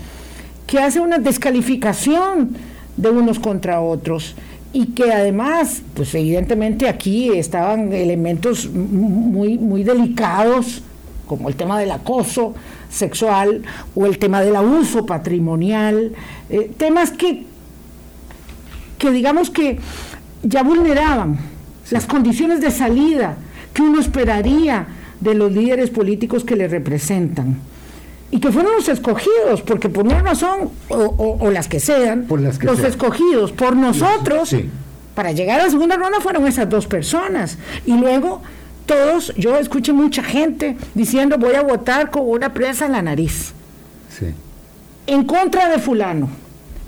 [0.65, 2.55] que hace una descalificación
[2.97, 4.35] de unos contra otros.
[4.73, 10.83] Y que además, pues evidentemente aquí estaban elementos muy, muy delicados,
[11.25, 12.53] como el tema del acoso
[12.89, 13.63] sexual
[13.95, 16.13] o el tema del abuso patrimonial,
[16.49, 17.45] eh, temas que,
[18.97, 19.79] que digamos que
[20.43, 21.37] ya vulneraban
[21.91, 23.37] las condiciones de salida
[23.73, 24.87] que uno esperaría
[25.19, 27.57] de los líderes políticos que le representan
[28.29, 32.27] y que fueron los escogidos, porque por una razón, o, las que sean,
[32.61, 34.55] los escogidos por nosotros,
[35.15, 37.57] para llegar a la segunda ronda fueron esas dos personas.
[37.85, 38.41] Y luego
[38.85, 43.53] todos, yo escuché mucha gente diciendo voy a votar con una presa en la nariz.
[45.05, 46.29] En contra de fulano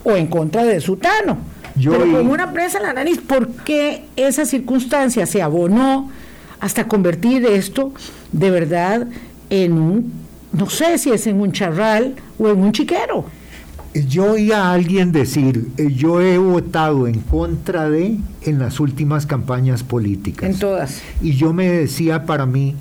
[0.03, 1.37] o en contra de sutano.
[1.75, 6.11] pero con una presa en la nariz, ¿por qué esa circunstancia se abonó
[6.59, 7.93] hasta convertir esto
[8.33, 9.07] de verdad
[9.49, 13.25] en un no sé si es en un charral o en un chiquero.
[13.93, 19.25] Yo oí a alguien decir, eh, yo he votado en contra de en las últimas
[19.25, 20.49] campañas políticas.
[20.49, 21.01] En todas.
[21.21, 22.75] Y yo me decía para mí,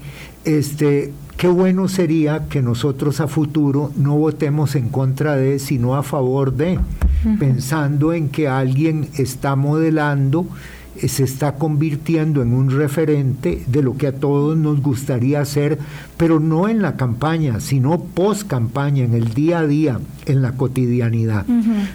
[0.45, 6.03] este, qué bueno sería que nosotros a futuro no votemos en contra de, sino a
[6.03, 6.79] favor de,
[7.39, 10.47] pensando en que alguien está modelando
[11.07, 15.79] se está convirtiendo en un referente de lo que a todos nos gustaría hacer,
[16.17, 20.53] pero no en la campaña, sino post campaña, en el día a día, en la
[20.53, 21.47] cotidianidad.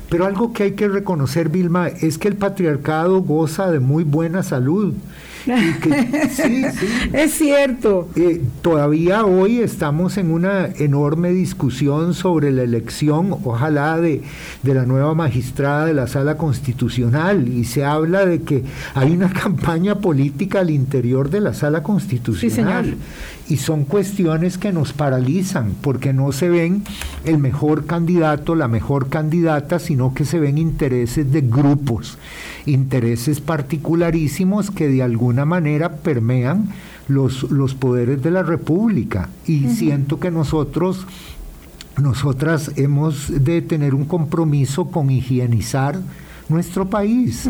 [0.09, 4.43] Pero algo que hay que reconocer, Vilma, es que el patriarcado goza de muy buena
[4.43, 4.93] salud.
[5.45, 6.87] Sí, sí.
[7.11, 8.09] Es cierto.
[8.15, 14.21] Eh, todavía hoy estamos en una enorme discusión sobre la elección, ojalá, de,
[14.63, 19.31] de la nueva magistrada de la sala constitucional y se habla de que hay una
[19.33, 22.95] campaña política al interior de la sala constitucional.
[23.49, 26.83] y son cuestiones que nos paralizan porque no se ven
[27.25, 32.17] el mejor candidato, la mejor candidata, sino que se ven intereses de grupos,
[32.65, 36.69] intereses particularísimos que de alguna manera permean
[37.07, 39.29] los, los poderes de la República.
[39.45, 41.05] Y siento que nosotros,
[42.01, 45.99] nosotras hemos de tener un compromiso con higienizar
[46.49, 47.49] nuestro país,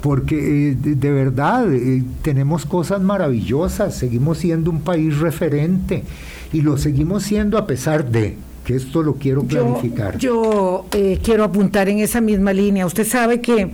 [0.00, 6.04] porque eh, de, verdad eh, tenemos cosas maravillosas, seguimos siendo un país referente
[6.52, 10.18] y lo seguimos siendo a pesar de que esto lo quiero clarificar.
[10.18, 12.86] Yo, eh, quiero apuntar en esa misma línea.
[12.86, 13.72] Usted sabe que,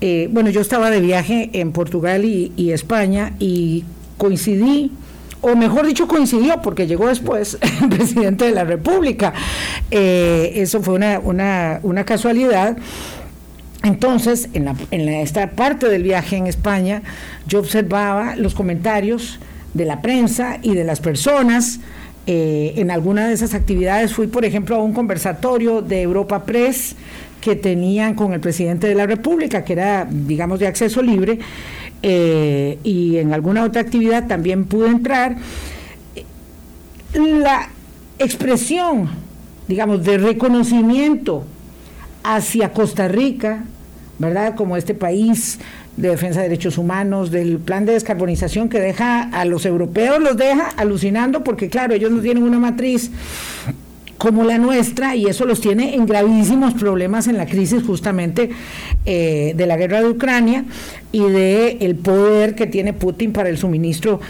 [0.00, 3.84] bueno, yo estaba de viaje en Portugal y, España y
[4.16, 4.92] coincidí
[5.40, 9.32] o mejor dicho coincidió porque llegó después el presidente de la República.
[9.90, 12.76] eso fue una, una, casualidad.
[13.84, 17.02] Entonces, en, esta parte del viaje en España,
[17.46, 19.38] yo observaba los comentarios
[19.74, 21.80] de la prensa y de las personas.
[22.26, 26.94] Eh, en alguna de esas actividades fui, por ejemplo, a un conversatorio de Europa Press
[27.40, 31.38] que tenían con el presidente de la República, que era, digamos, de acceso libre,
[32.02, 35.36] eh, y en alguna otra actividad también pude entrar.
[37.14, 37.68] La
[38.18, 39.08] expresión,
[39.66, 41.44] digamos, de reconocimiento
[42.22, 43.64] hacia Costa Rica,
[44.18, 44.54] ¿verdad?
[44.54, 45.58] Como este país
[45.96, 50.36] de defensa de derechos humanos, del plan de descarbonización que deja a los europeos, los
[50.36, 53.10] deja alucinando porque claro, ellos no tienen una matriz
[54.18, 58.50] como la nuestra y eso los tiene en gravísimos problemas en la crisis justamente
[59.06, 60.64] eh, de la guerra de Ucrania
[61.12, 64.20] y de el poder que tiene Putin para el suministro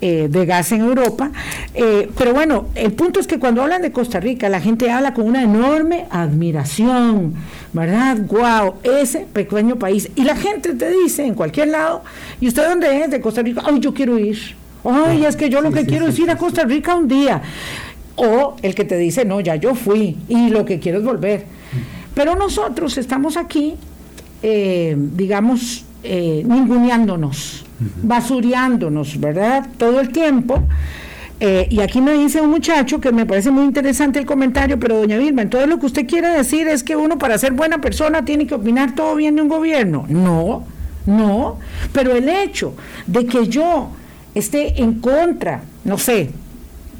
[0.00, 1.30] eh, de gas en Europa.
[1.74, 5.14] Eh, pero bueno, el punto es que cuando hablan de Costa Rica, la gente habla
[5.14, 7.34] con una enorme admiración,
[7.72, 8.18] ¿verdad?
[8.18, 8.74] ¡Wow!
[8.82, 10.10] Ese pequeño país.
[10.16, 12.02] Y la gente te dice en cualquier lado,
[12.40, 13.10] ¿y usted dónde es?
[13.10, 13.62] De Costa Rica.
[13.64, 14.38] ¡Ay, yo quiero ir!
[14.84, 17.42] ¡Ay, es que yo lo que quiero es ir a Costa Rica un día!
[18.16, 21.44] O el que te dice, no, ya yo fui y lo que quiero es volver.
[22.14, 23.74] Pero nosotros estamos aquí,
[24.42, 27.64] eh, digamos, eh, ninguneándonos,
[28.02, 29.68] basureándonos, ¿verdad?
[29.76, 30.62] Todo el tiempo.
[31.38, 34.96] Eh, y aquí me dice un muchacho que me parece muy interesante el comentario, pero
[34.96, 38.24] doña Vilma, entonces lo que usted quiere decir es que uno para ser buena persona
[38.24, 40.06] tiene que opinar todo bien de un gobierno.
[40.08, 40.64] No,
[41.04, 41.58] no,
[41.92, 42.74] pero el hecho
[43.06, 43.90] de que yo
[44.34, 46.30] esté en contra, no sé,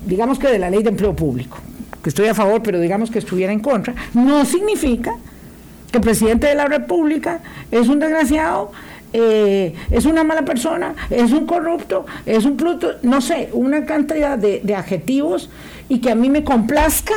[0.06, 1.58] digamos que de la ley de empleo público,
[2.02, 5.14] que estoy a favor, pero digamos que estuviera en contra, no significa
[5.90, 7.40] que el presidente de la República
[7.70, 8.72] es un desgraciado,
[9.12, 14.38] eh, es una mala persona, es un corrupto, es un pluto, no sé, una cantidad
[14.38, 15.50] de, adjetivos
[15.88, 17.14] y que a mí me complazca,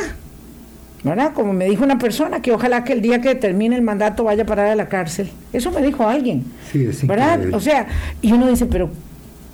[1.02, 1.32] ¿verdad?
[1.34, 4.44] Como me dijo una persona, que ojalá que el día que termine el mandato vaya
[4.44, 5.30] a parar a la cárcel.
[5.52, 7.40] Eso me dijo alguien, sí, ¿verdad?
[7.52, 7.86] O sea,
[8.22, 8.90] y uno dice, pero,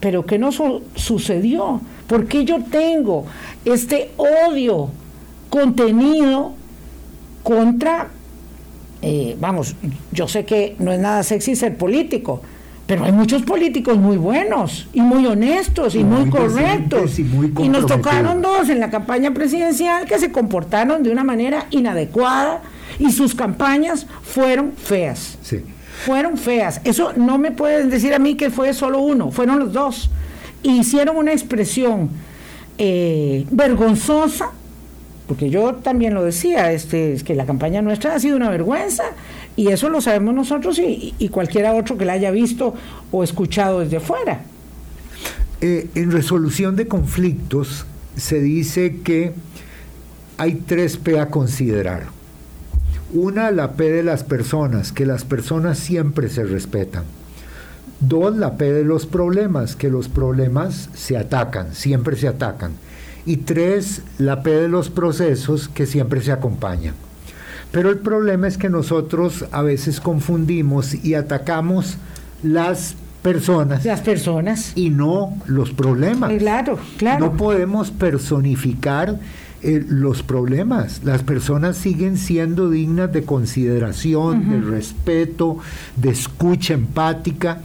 [0.01, 1.81] pero ¿qué no sucedió?
[2.07, 3.25] ¿Por qué yo tengo
[3.65, 4.91] este odio
[5.51, 6.53] contenido
[7.43, 8.09] contra,
[9.03, 9.75] eh, vamos,
[10.13, 12.43] yo sé que no es nada sexy ser político,
[12.87, 17.19] pero hay muchos políticos muy buenos y muy honestos y muy, correctos.
[17.19, 22.63] Y, nos tocaron dos en la campaña presidencial que se comportaron de una manera inadecuada
[23.01, 25.37] y sus campañas fueron feas.
[26.05, 26.81] Fueron feas.
[26.85, 30.11] Eso no me pueden decir a mí que fue solo uno, fueron los dos
[30.75, 32.11] hicieron una expresión
[32.79, 34.51] eh, vergonzosa,
[35.27, 39.05] porque yo también lo decía, este, es que la campaña nuestra ha sido una vergüenza
[39.57, 42.75] y eso lo sabemos nosotros y, cualquiera otro que la haya visto
[43.11, 44.41] o escuchado desde fuera.
[45.61, 47.87] Eh, en resolución de conflictos
[48.17, 49.33] se dice que
[50.39, 52.16] hay tres P a considerar.
[53.13, 57.05] Una, la P de las personas, que las personas siempre se respetan.
[58.01, 62.73] Dos, la P de los problemas, que los problemas se atacan, siempre se atacan.
[63.25, 66.95] Y tres, la P de los procesos, que siempre se acompañan.
[67.73, 71.99] Pero el problema es que nosotros a veces confundimos y atacamos
[72.43, 73.85] las personas.
[73.85, 74.73] Las personas.
[74.77, 76.33] Y no los problemas.
[76.39, 77.27] Claro, claro.
[77.27, 79.19] No podemos personificar
[79.67, 81.03] eh, los problemas.
[81.03, 85.59] Las personas siguen siendo dignas de consideración, de respeto,
[85.97, 87.63] de escucha empática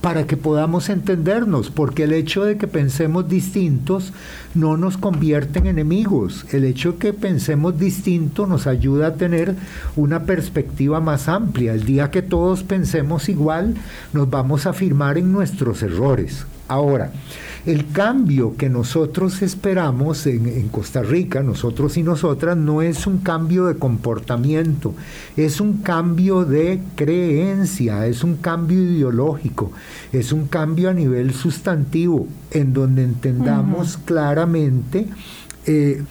[0.00, 4.14] para que podamos entendernos, porque el hecho de que pensemos distintos
[4.54, 9.54] no nos convierte en enemigos, el hecho de que pensemos distinto nos ayuda a tener
[9.96, 11.74] una perspectiva más amplia.
[11.74, 13.76] El día que todos pensemos igual,
[14.14, 16.46] nos vamos a afirmar en nuestros errores.
[16.68, 17.10] Ahora,
[17.66, 23.66] el cambio que nosotros esperamos en, Costa Rica, nosotros y nosotras, no es un cambio
[23.66, 24.94] de comportamiento,
[25.36, 29.72] es un cambio de creencia, es un cambio ideológico,
[30.12, 35.08] es un cambio a nivel sustantivo, en donde entendamos claramente
[35.66, 36.02] eh,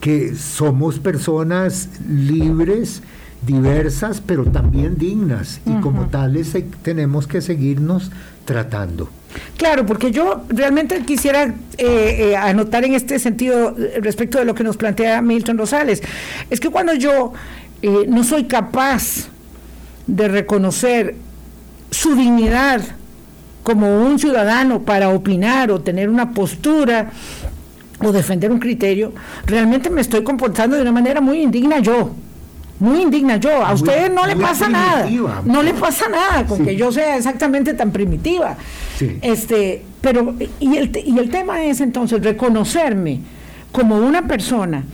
[0.00, 3.02] que somos personas libres,
[3.46, 8.10] diversas, pero también dignas, y como tales tenemos que seguirnos
[8.44, 9.08] tratando.
[9.56, 14.54] Claro, porque yo realmente quisiera eh, eh, anotar en este sentido eh, respecto de lo
[14.54, 16.02] que nos plantea Milton Rosales.
[16.48, 17.32] Es que cuando yo
[18.08, 19.28] no soy capaz
[20.06, 21.14] de reconocer
[21.90, 22.82] su dignidad
[23.62, 27.10] como un ciudadano para opinar o tener una postura
[28.00, 29.14] o defender un criterio,
[29.46, 32.14] realmente me estoy comportando de una manera muy indigna yo
[32.80, 33.64] muy indigna yo.
[33.64, 35.08] A ustedes no le pasa nada.
[35.44, 38.56] No le pasa nada con que yo sea exactamente tan primitiva.
[39.22, 43.20] Este, pero, y el, y el tema es entonces reconocerme
[43.72, 44.84] como una persona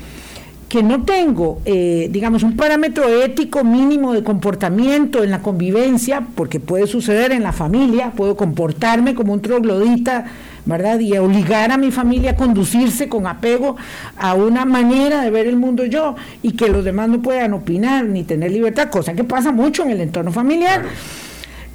[0.69, 6.59] que no tengo, eh, digamos, un parámetro ético mínimo de comportamiento en la convivencia, porque
[6.59, 10.25] puede suceder en la familia, puedo comportarme como un troglodita
[10.67, 10.99] ¿verdad?
[10.99, 13.77] Y obligar a mi familia a conducirse con apego
[14.19, 18.05] a una manera de ver el mundo yo y que los demás no puedan opinar
[18.05, 20.83] ni tener libertad, cosa que pasa mucho en el entorno familiar.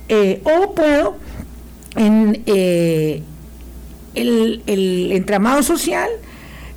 [0.10, 1.16] Eh, o puedo
[1.96, 3.24] en eh,
[4.14, 6.10] el, entramado social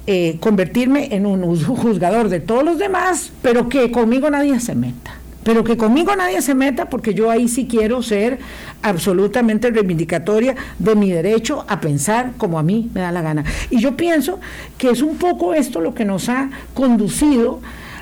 [0.06, 5.18] eh, convertirme en un juzgador de todos los demás, pero que conmigo nadie se meta.
[5.44, 8.38] Pero que conmigo nadie se meta porque yo ahí sí quiero ser
[8.82, 13.44] absolutamente reivindicatoria de mi derecho a pensar como a mí me da la gana.
[13.70, 14.40] Y yo pienso
[14.78, 17.60] que es un poco esto lo que nos ha conducido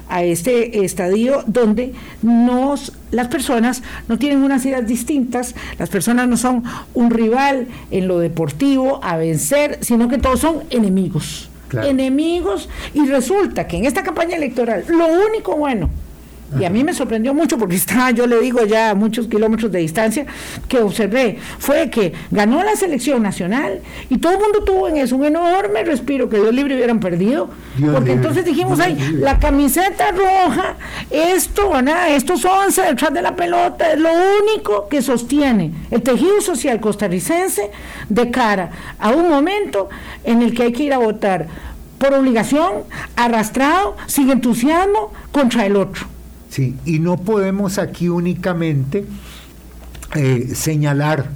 [0.08, 6.36] a este estadio donde nos, las personas no tienen unas ideas distintas, las personas no
[6.36, 11.48] son un rival en lo deportivo a vencer, sino que todos son enemigos.
[11.72, 15.88] Enemigos, y resulta que en esta campaña electoral lo único bueno
[16.58, 19.72] y a mí me sorprendió mucho porque estaba, yo le digo ya a muchos kilómetros
[19.72, 20.26] de distancia,
[20.68, 23.80] que observé, fue que ganó la selección nacional
[24.10, 27.50] y todo el mundo tuvo en eso un enorme respiro que Dios libre hubieran perdido.
[27.92, 30.76] porque entonces dijimos, ay, la camiseta roja,
[31.10, 36.40] esto, nada, estos 11 detrás de la pelota, es lo único que sostiene el tejido
[36.40, 37.70] social costarricense
[38.08, 39.88] de cara a un momento
[40.24, 41.46] en el que hay que ir a votar
[41.98, 42.82] por obligación,
[43.14, 46.11] arrastrado, sin entusiasmo, contra el otro.
[46.52, 49.06] Sí, y no podemos aquí únicamente
[50.14, 51.30] eh, señalar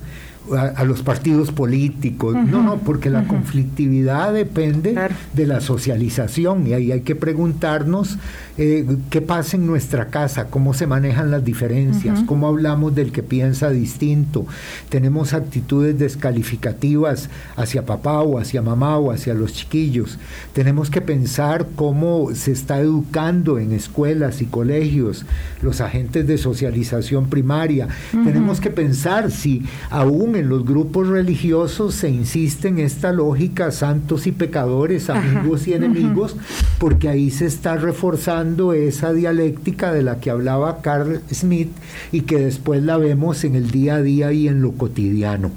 [0.55, 2.35] a, los partidos políticos.
[2.35, 4.97] No, no, porque la conflictividad depende
[5.33, 8.19] de la socialización y ahí hay que preguntarnos
[8.59, 13.23] eh, qué pasa en nuestra casa, cómo se manejan las diferencias, cómo hablamos del que
[13.23, 14.47] piensa distinto.
[14.89, 20.19] Tenemos actitudes descalificativas hacia papá o hacia mamá o hacia los chiquillos.
[20.53, 25.25] Tenemos que pensar cómo se está educando en escuelas y colegios
[25.63, 27.89] los agentes de socialización primaria.
[28.13, 34.27] Tenemos que pensar si aún en los grupos religiosos se insiste en esta lógica santos
[34.27, 36.37] y pecadores, amigos y enemigos,
[36.79, 41.71] porque ahí se está reforzando esa dialéctica de la que hablaba Carl Smith
[42.13, 45.51] y que después la vemos en el día a día y en lo cotidiano.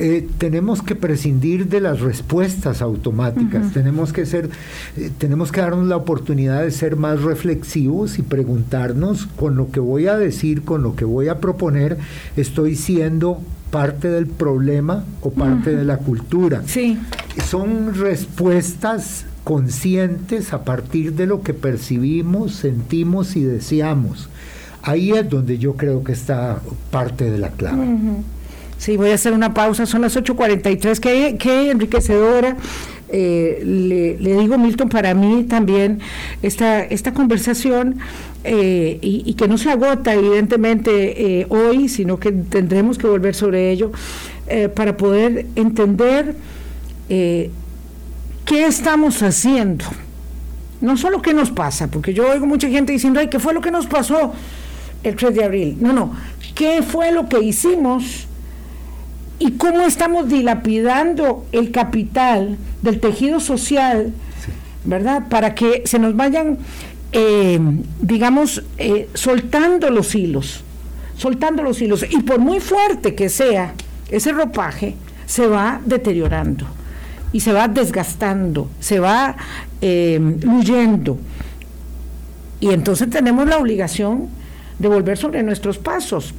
[0.00, 4.48] Eh, tenemos que prescindir de las respuestas automáticas, tenemos que ser,
[4.96, 9.80] eh, tenemos que darnos la oportunidad de ser más reflexivos y preguntarnos con lo que
[9.80, 11.98] voy a decir, con lo que voy a proponer,
[12.36, 13.40] estoy siendo
[13.72, 16.62] parte del problema o parte de la cultura.
[16.64, 16.96] Sí.
[17.44, 24.28] Son respuestas conscientes a partir de lo que percibimos, sentimos y deseamos.
[24.82, 27.84] Ahí es donde yo creo que está parte de la clave.
[28.78, 32.56] Sí, voy a hacer una pausa, son las 8.43, qué, qué enriquecedora.
[33.10, 36.00] Eh, le, le, digo, Milton, para mí también
[36.42, 38.00] esta, esta conversación
[38.44, 43.72] eh, y, que no se agota evidentemente eh, hoy, sino que tendremos que volver sobre
[43.72, 43.90] ello
[44.46, 46.36] eh, para poder entender
[47.08, 47.50] qué
[48.48, 49.84] estamos haciendo.
[50.80, 53.60] No solo qué nos pasa, porque yo oigo mucha gente diciendo, ay, ¿qué fue lo
[53.60, 54.32] que nos pasó
[55.02, 55.76] el 3 de abril?
[55.80, 56.12] No, no,
[56.54, 58.27] ¿qué fue lo que hicimos?
[59.38, 64.12] Y cómo estamos dilapidando el capital del tejido social,
[64.84, 65.28] ¿verdad?
[65.28, 66.58] Para que se nos vayan
[67.10, 67.58] eh,
[68.02, 70.62] digamos, eh, soltando los hilos,
[71.16, 72.04] soltando los hilos.
[72.08, 73.74] Y por muy fuerte que sea
[74.10, 74.94] ese ropaje,
[75.26, 76.66] se va deteriorando
[77.32, 79.36] y se va desgastando, se va
[79.80, 81.18] eh, huyendo.
[82.60, 84.28] Y entonces tenemos la obligación
[84.78, 86.34] de volver sobre nuestros pasos,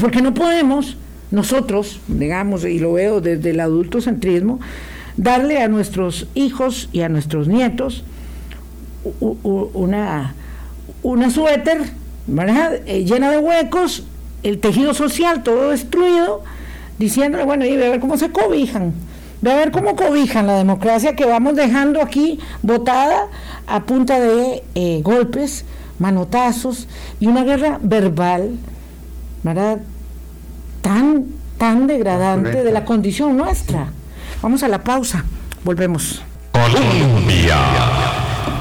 [0.00, 0.96] porque no podemos
[1.34, 4.60] nosotros, digamos, y lo veo desde el adultocentrismo,
[5.16, 8.04] darle a nuestros hijos y a nuestros nietos
[9.20, 10.34] una,
[11.02, 11.82] una suéter
[12.86, 14.04] eh, llena de huecos,
[14.42, 16.42] el tejido social todo destruido,
[16.98, 18.94] diciéndole, bueno, y a ver cómo se cobijan,
[19.42, 23.28] ve a ver cómo cobijan la democracia que vamos dejando aquí votada
[23.66, 25.64] a punta de eh, golpes,
[25.98, 26.88] manotazos
[27.20, 28.56] y una guerra verbal,
[29.42, 29.80] ¿verdad?
[30.84, 31.24] Tan,
[31.56, 33.86] tan degradante de la condición nuestra.
[34.42, 35.24] Vamos a la pausa,
[35.64, 36.22] volvemos.
[36.52, 37.56] Colombia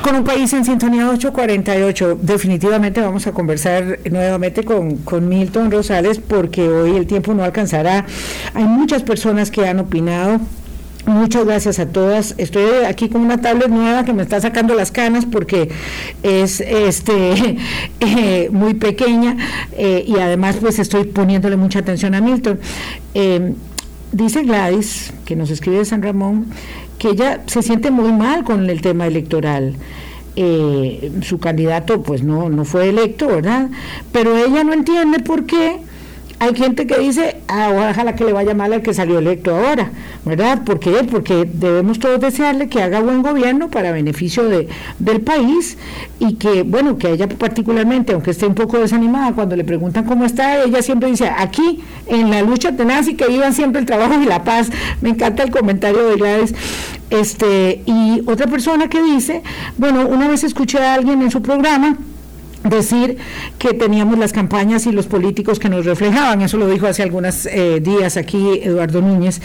[0.02, 2.20] con un país en sintonía 848.
[2.22, 8.06] Definitivamente vamos a conversar nuevamente con, con, Milton Rosales porque hoy el tiempo no alcanzará.
[8.54, 10.40] Hay muchas personas que han opinado.
[11.06, 12.34] Muchas gracias a todas.
[12.38, 15.70] Estoy aquí con una tablet nueva que me está sacando las canas porque
[16.24, 17.58] es este
[17.99, 19.36] eh, muy pequeña
[19.74, 22.58] eh, y además pues estoy poniéndole mucha atención a Milton.
[23.16, 23.54] Eh,
[24.14, 26.45] dice Gladys, que nos escribe de San Ramón,
[26.97, 29.76] que ella se siente muy mal con el tema electoral.
[30.38, 33.70] Eh, su candidato pues no, no fue electo, ¿verdad?
[34.14, 35.80] Pero ella no entiende por qué
[36.44, 39.91] hay gente que dice, ah, ojalá que le vaya mal al que salió electo ahora,
[40.26, 40.66] ¿verdad?
[40.66, 40.91] ¿Por qué?
[41.10, 44.68] Porque debemos todos desearle que haga buen gobierno para beneficio de,
[45.00, 45.78] del país
[46.20, 50.26] y que, bueno, que ella particularmente, aunque esté un poco desanimada, cuando le preguntan cómo
[50.26, 54.22] está, ella siempre dice, aquí en la lucha tenaz y que vivan siempre el trabajo
[54.22, 54.70] y la paz.
[55.00, 56.54] Me encanta el comentario de Gladys.
[57.10, 59.44] Este, y otra persona que dice,
[59.78, 61.96] bueno, una vez escuché a alguien en su programa,
[62.64, 63.18] decir
[63.57, 66.41] que teníamos las campañas y los políticos que nos reflejaban.
[66.41, 69.41] Eso lo dijo hace algunos eh, días aquí Eduardo Núñez.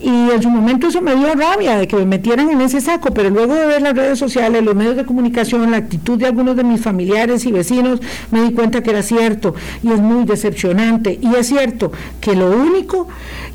[0.00, 3.12] Y en su momento eso me dio rabia de que me metieran en ese saco,
[3.12, 6.56] pero luego de ver las redes sociales, los medios de comunicación, la actitud de algunos
[6.56, 8.00] de mis familiares y vecinos,
[8.30, 11.18] me di cuenta que era cierto y es muy decepcionante.
[11.20, 13.08] Y es cierto que lo único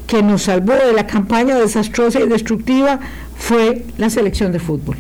[0.08, 3.00] que nos salvó de la campaña desastrosa y destructiva
[3.38, 4.98] fue la selección de fútbol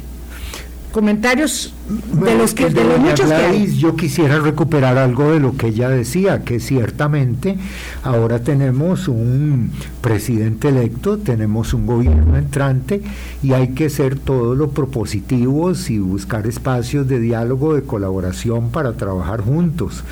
[0.95, 3.29] comentarios de los que de, los muchos
[3.77, 7.57] yo quisiera recuperar algo de lo que ella decía que ciertamente
[8.01, 9.71] ahora tenemos un
[10.01, 13.01] presidente electo tenemos un gobierno entrante
[13.43, 18.93] y hay que ser todos los propositivos y buscar espacios de diálogo de colaboración para
[18.93, 20.03] trabajar juntos.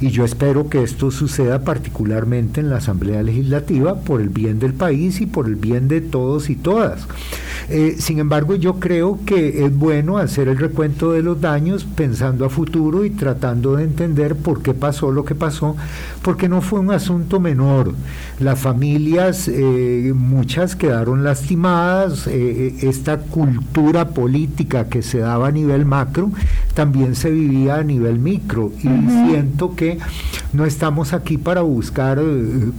[0.00, 4.74] Y yo espero que esto suceda particularmente en la asamblea legislativa por el bien del
[4.74, 7.06] país y por el bien de todos y todas.
[7.70, 12.44] Eh, sin embargo yo creo que es bueno hacer el recuento de los daños pensando
[12.44, 15.76] a futuro y tratando de entender por qué pasó lo que pasó,
[16.22, 17.94] porque no fue un asunto menor.
[18.38, 25.50] Las familias, eh, muchas quedaron lastimadas, eh, eh, esta cultura política que se daba a
[25.50, 26.30] nivel macro
[26.72, 28.70] también se vivía a nivel micro.
[28.78, 28.88] Y
[29.26, 29.98] siento que
[30.52, 32.22] no estamos aquí para buscar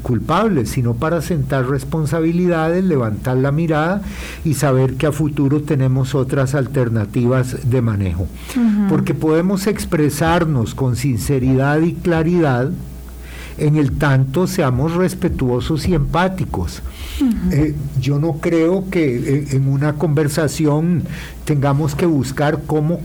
[0.02, 4.02] culpables, sino para sentar responsabilidades, levantar la mirada
[4.46, 8.28] y saber que a futuro tenemos otras alternativas de manejo.
[8.88, 12.72] Porque podemos expresarnos con sinceridad y claridad
[13.60, 16.82] en el tanto seamos respetuosos y empáticos.
[17.52, 21.04] Eh, yo no creo que eh, en una conversación
[21.46, 23.02] tengamos que buscar cómo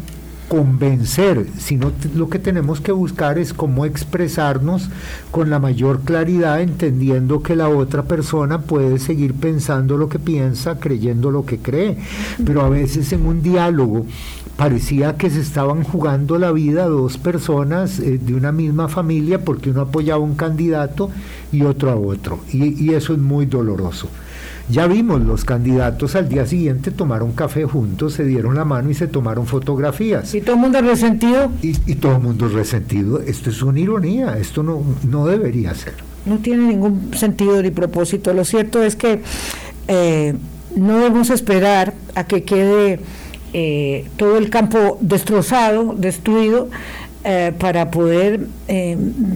[0.48, 4.88] convencer, sino lo que tenemos que buscar es cómo expresarnos
[5.30, 10.78] con la mayor claridad, entendiendo que la otra persona puede seguir pensando lo que piensa,
[10.78, 11.98] creyendo lo que cree,
[12.44, 14.06] pero a veces en un diálogo
[14.56, 19.70] parecía que se estaban jugando la vida dos personas eh, de una misma familia porque
[19.70, 21.10] uno apoyaba a un candidato
[21.50, 24.08] y otro a otro, y eso es muy doloroso.
[24.70, 28.94] Ya vimos, los candidatos al día siguiente tomaron café juntos, se dieron la mano y
[28.94, 30.34] se tomaron fotografías.
[30.34, 31.50] ¿Y todo el mundo resentido?
[31.60, 33.20] Y, y todo el mundo resentido.
[33.20, 35.94] Esto es una ironía, esto no, no debería ser.
[36.24, 38.32] No tiene ningún sentido ni propósito.
[38.32, 39.20] Lo cierto es que
[39.88, 40.34] eh,
[40.74, 43.00] no debemos esperar a que quede
[43.52, 46.70] eh, todo el campo destrozado, destruido,
[47.26, 48.46] eh, para poder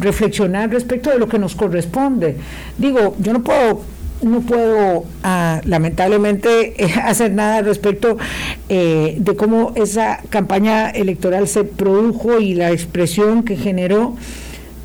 [0.00, 2.36] reflexionar respecto de lo que nos corresponde.
[2.76, 3.82] Digo, yo no puedo
[4.22, 8.18] no puedo ah, lamentablemente hacer nada respecto
[8.68, 14.16] eh, de cómo esa campaña electoral se produjo y la expresión que generó,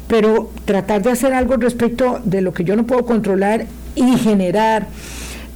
[0.07, 3.65] pero tratar de hacer algo respecto de lo que yo no puedo controlar
[3.95, 4.87] y generar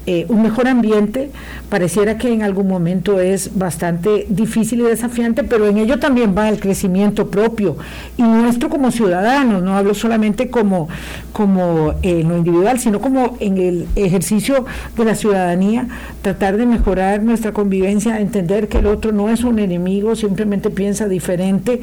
[0.10, 1.32] eh, un mejor ambiente,
[1.70, 6.48] pareciera que en algún momento es bastante difícil y desafiante, pero en ello también va
[6.48, 7.76] el crecimiento propio
[8.16, 10.88] y nuestro como ciudadanos, no hablo solamente como,
[11.34, 15.90] como en lo individual, sino como en el ejercicio de la ciudadanía,
[16.22, 21.10] tratar de mejorar nuestra convivencia, entender que el otro no es un enemigo, simplemente piensa
[21.10, 21.82] diferente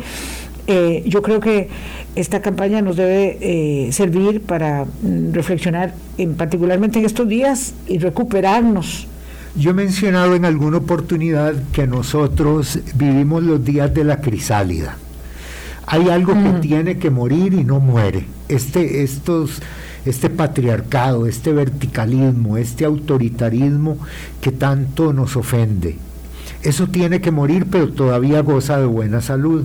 [0.67, 1.69] eh, yo creo que
[2.15, 7.99] esta campaña nos debe eh, servir para mm, reflexionar, en, particularmente en estos días, y
[7.99, 9.07] recuperarnos.
[9.57, 14.97] Yo he mencionado en alguna oportunidad que nosotros vivimos los días de la crisálida.
[15.87, 18.25] Hay algo que tiene que morir y no muere.
[18.49, 19.61] Este, estos,
[20.07, 23.99] este patriarcado, este verticalismo, este autoritarismo
[24.41, 25.99] que tanto nos ofende.
[26.65, 29.65] Eso tiene que morir, pero todavía goza de buena salud.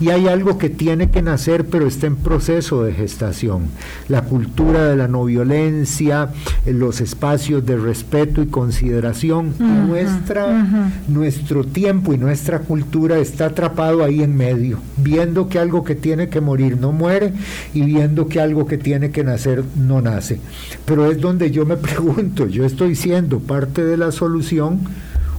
[0.00, 3.64] Y hay algo que tiene que nacer, pero está en proceso de gestación.
[4.08, 6.30] La cultura de la no violencia,
[6.64, 9.52] eh, los espacios de respeto y consideración.
[9.58, 10.66] nuestra,
[11.08, 16.30] Nuestro tiempo y nuestra cultura está atrapado ahí en medio, viendo que algo que tiene
[16.30, 17.34] que morir no muere
[17.74, 20.40] y viendo que algo que tiene que nacer no nace.
[20.86, 24.80] Pero es donde yo me pregunto, yo estoy siendo parte de la solución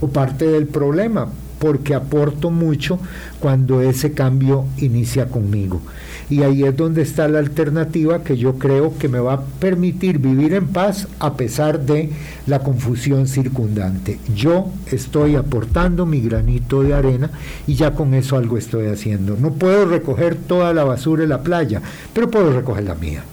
[0.02, 1.30] o parte del problema,
[1.60, 3.00] porque aporto mucho
[3.40, 5.80] cuando ese cambio inicia conmigo.
[6.28, 10.18] Y ahí es donde está la alternativa que yo creo que me va a permitir
[10.18, 12.10] vivir en paz a pesar de
[12.48, 14.18] la confusión circundante.
[14.36, 17.30] Yo estoy aportando mi granito de arena
[17.68, 19.36] y ya con eso algo estoy haciendo.
[19.38, 21.82] No puedo recoger toda la basura en la playa,
[22.14, 23.24] pero puedo recoger la mía.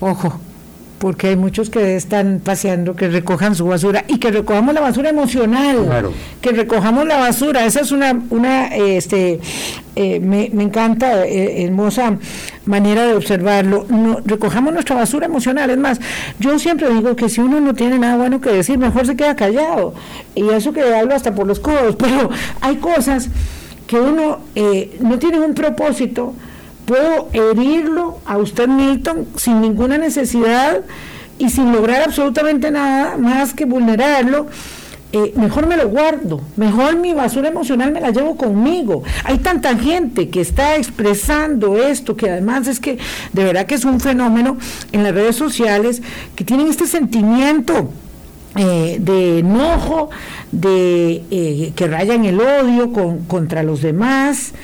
[0.00, 0.40] Ojo,
[1.00, 5.08] porque hay muchos que están paseando, que recojan su basura y que recojamos la basura
[5.08, 9.40] emocional, que recojamos la basura, esa es una, una este,
[9.96, 12.18] eh, me, me, encanta, eh, hermosa
[12.66, 16.00] manera de observarlo, no, recojamos nuestra basura emocional, es más,
[16.38, 19.34] yo siempre digo que si uno no tiene nada bueno que decir, mejor se queda
[19.34, 19.94] callado,
[20.34, 22.28] y eso que hablo hasta por los codos, pero
[22.60, 23.30] hay cosas
[23.86, 26.34] que uno eh, no tiene un propósito,
[26.90, 30.80] puedo herirlo a usted, Milton, sin ninguna necesidad
[31.38, 34.48] y sin lograr absolutamente nada más que vulnerarlo.
[35.12, 39.04] Eh, mejor me lo guardo, mejor mi basura emocional me la llevo conmigo.
[39.22, 42.98] Hay tanta gente que está expresando esto, que además es que
[43.32, 44.58] de verdad que es un fenómeno
[44.90, 46.02] en las redes sociales,
[46.34, 47.88] que tienen este sentimiento
[48.56, 50.10] eh, de enojo,
[50.50, 52.90] de eh, que rayan el odio
[53.28, 54.54] contra los demás.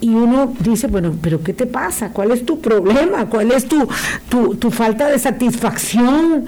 [0.00, 2.10] Y, uno dice, bueno, pero ¿qué te pasa?
[2.10, 3.26] ¿Cuál es tu problema?
[3.26, 3.88] ¿Cuál es tu,
[4.28, 6.46] tu, tu falta de satisfacción?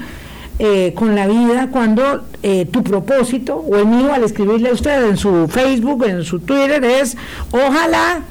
[0.61, 5.09] Eh, con la vida cuando eh, tu propósito, o el mío al escribirle a usted
[5.09, 7.16] en su Facebook, en su Twitter, es
[7.53, 8.22] ojalá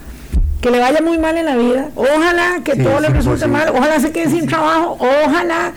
[0.59, 4.01] que le vaya muy mal en la vida, ojalá que todo le resulte mal, ojalá
[4.01, 5.71] se quede sin trabajo, ojalá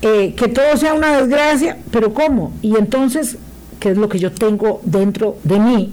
[0.00, 2.52] eh, que todo sea una desgracia, pero ¿cómo?
[2.62, 3.36] Y entonces,
[3.80, 5.92] ¿qué es lo que yo tengo dentro de mí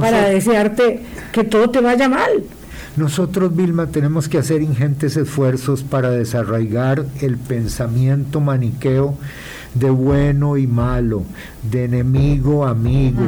[0.00, 1.00] para desearte
[1.32, 2.44] que todo te vaya mal?
[2.96, 9.16] Nosotros, Vilma, tenemos que hacer ingentes esfuerzos para desarraigar el pensamiento maniqueo
[9.74, 11.22] de bueno y malo,
[11.70, 13.22] de enemigo amigo,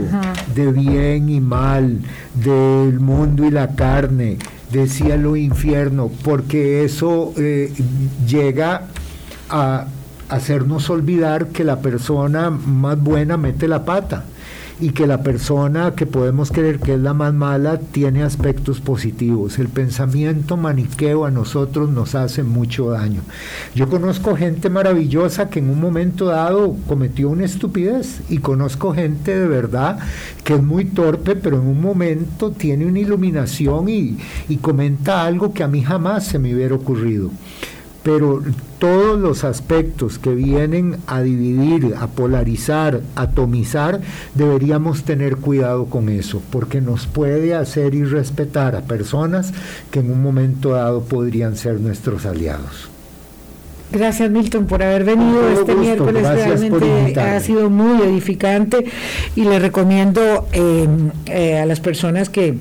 [0.55, 2.01] de bien y mal,
[2.35, 4.39] del mundo y la carne,
[4.73, 7.73] de cielo e infierno, porque eso eh,
[8.27, 8.87] llega
[9.49, 9.87] a
[10.29, 14.25] hacernos olvidar que la persona más buena mete la pata
[14.81, 19.59] y que la persona que podemos creer que es la más mala tiene aspectos positivos.
[19.59, 23.21] El pensamiento maniqueo a nosotros nos hace mucho daño.
[23.75, 29.37] Yo conozco gente maravillosa que en un momento dado cometió una estupidez y conozco gente
[29.37, 29.99] de verdad
[30.45, 34.19] que es muy torpe, pero en un momento tiene una iluminación y,
[34.49, 37.31] y comenta algo que a mí jamás se me hubiera ocurrido
[38.03, 38.43] pero
[38.79, 44.01] todos los aspectos que vienen a dividir, a polarizar, a atomizar,
[44.35, 49.53] deberíamos tener cuidado con eso, porque nos puede hacer irrespetar a personas
[49.91, 52.89] que en un momento dado podrían ser nuestros aliados.
[53.93, 58.85] Gracias Milton por haber venido este miércoles, realmente ha sido muy edificante
[59.35, 60.87] y le recomiendo eh,
[61.27, 62.55] eh, a las personas que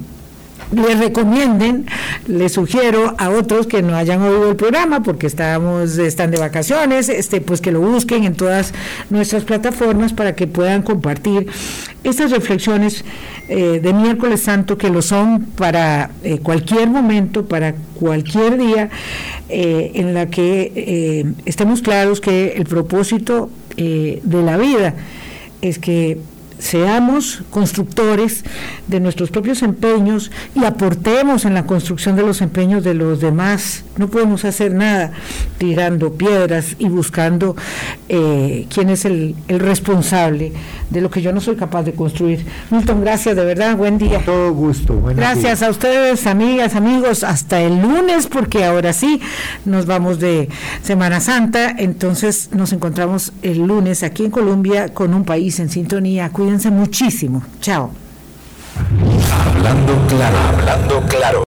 [0.72, 1.86] les recomienden,
[2.28, 7.09] les sugiero a otros que no hayan oído el programa porque estamos, están de vacaciones,
[7.09, 8.74] este, pues que lo busquen en todas
[9.09, 11.47] nuestras plataformas para que puedan compartir
[12.03, 13.03] estas reflexiones
[13.47, 18.89] eh, de miércoles santo que lo son para eh, cualquier momento, para cualquier día,
[19.49, 24.93] eh, en la que estemos claros que el propósito de la vida
[25.61, 26.17] es que
[26.60, 28.43] seamos constructores
[28.88, 33.84] de nuestros propios empeños y aportemos en la construcción de los empeños de los demás.
[33.97, 35.12] No podemos hacer nada
[35.57, 37.55] tirando piedras y buscando
[38.07, 40.53] eh, quién es el, responsable
[40.89, 42.45] de lo que yo no soy capaz de construir.
[42.72, 44.24] Milton, gracias, de verdad, buen día.
[44.26, 44.99] Todo gusto.
[45.16, 49.22] Gracias a ustedes, amigas, amigos, hasta el lunes, porque ahora sí
[49.66, 50.49] nos vamos de
[50.82, 56.30] Semana Santa, entonces nos encontramos el lunes aquí en Colombia con un país en sintonía.
[56.50, 57.43] Cuídense muchísimo.
[57.62, 57.91] Chao.
[59.56, 61.38] Hablando claro, hablando claro.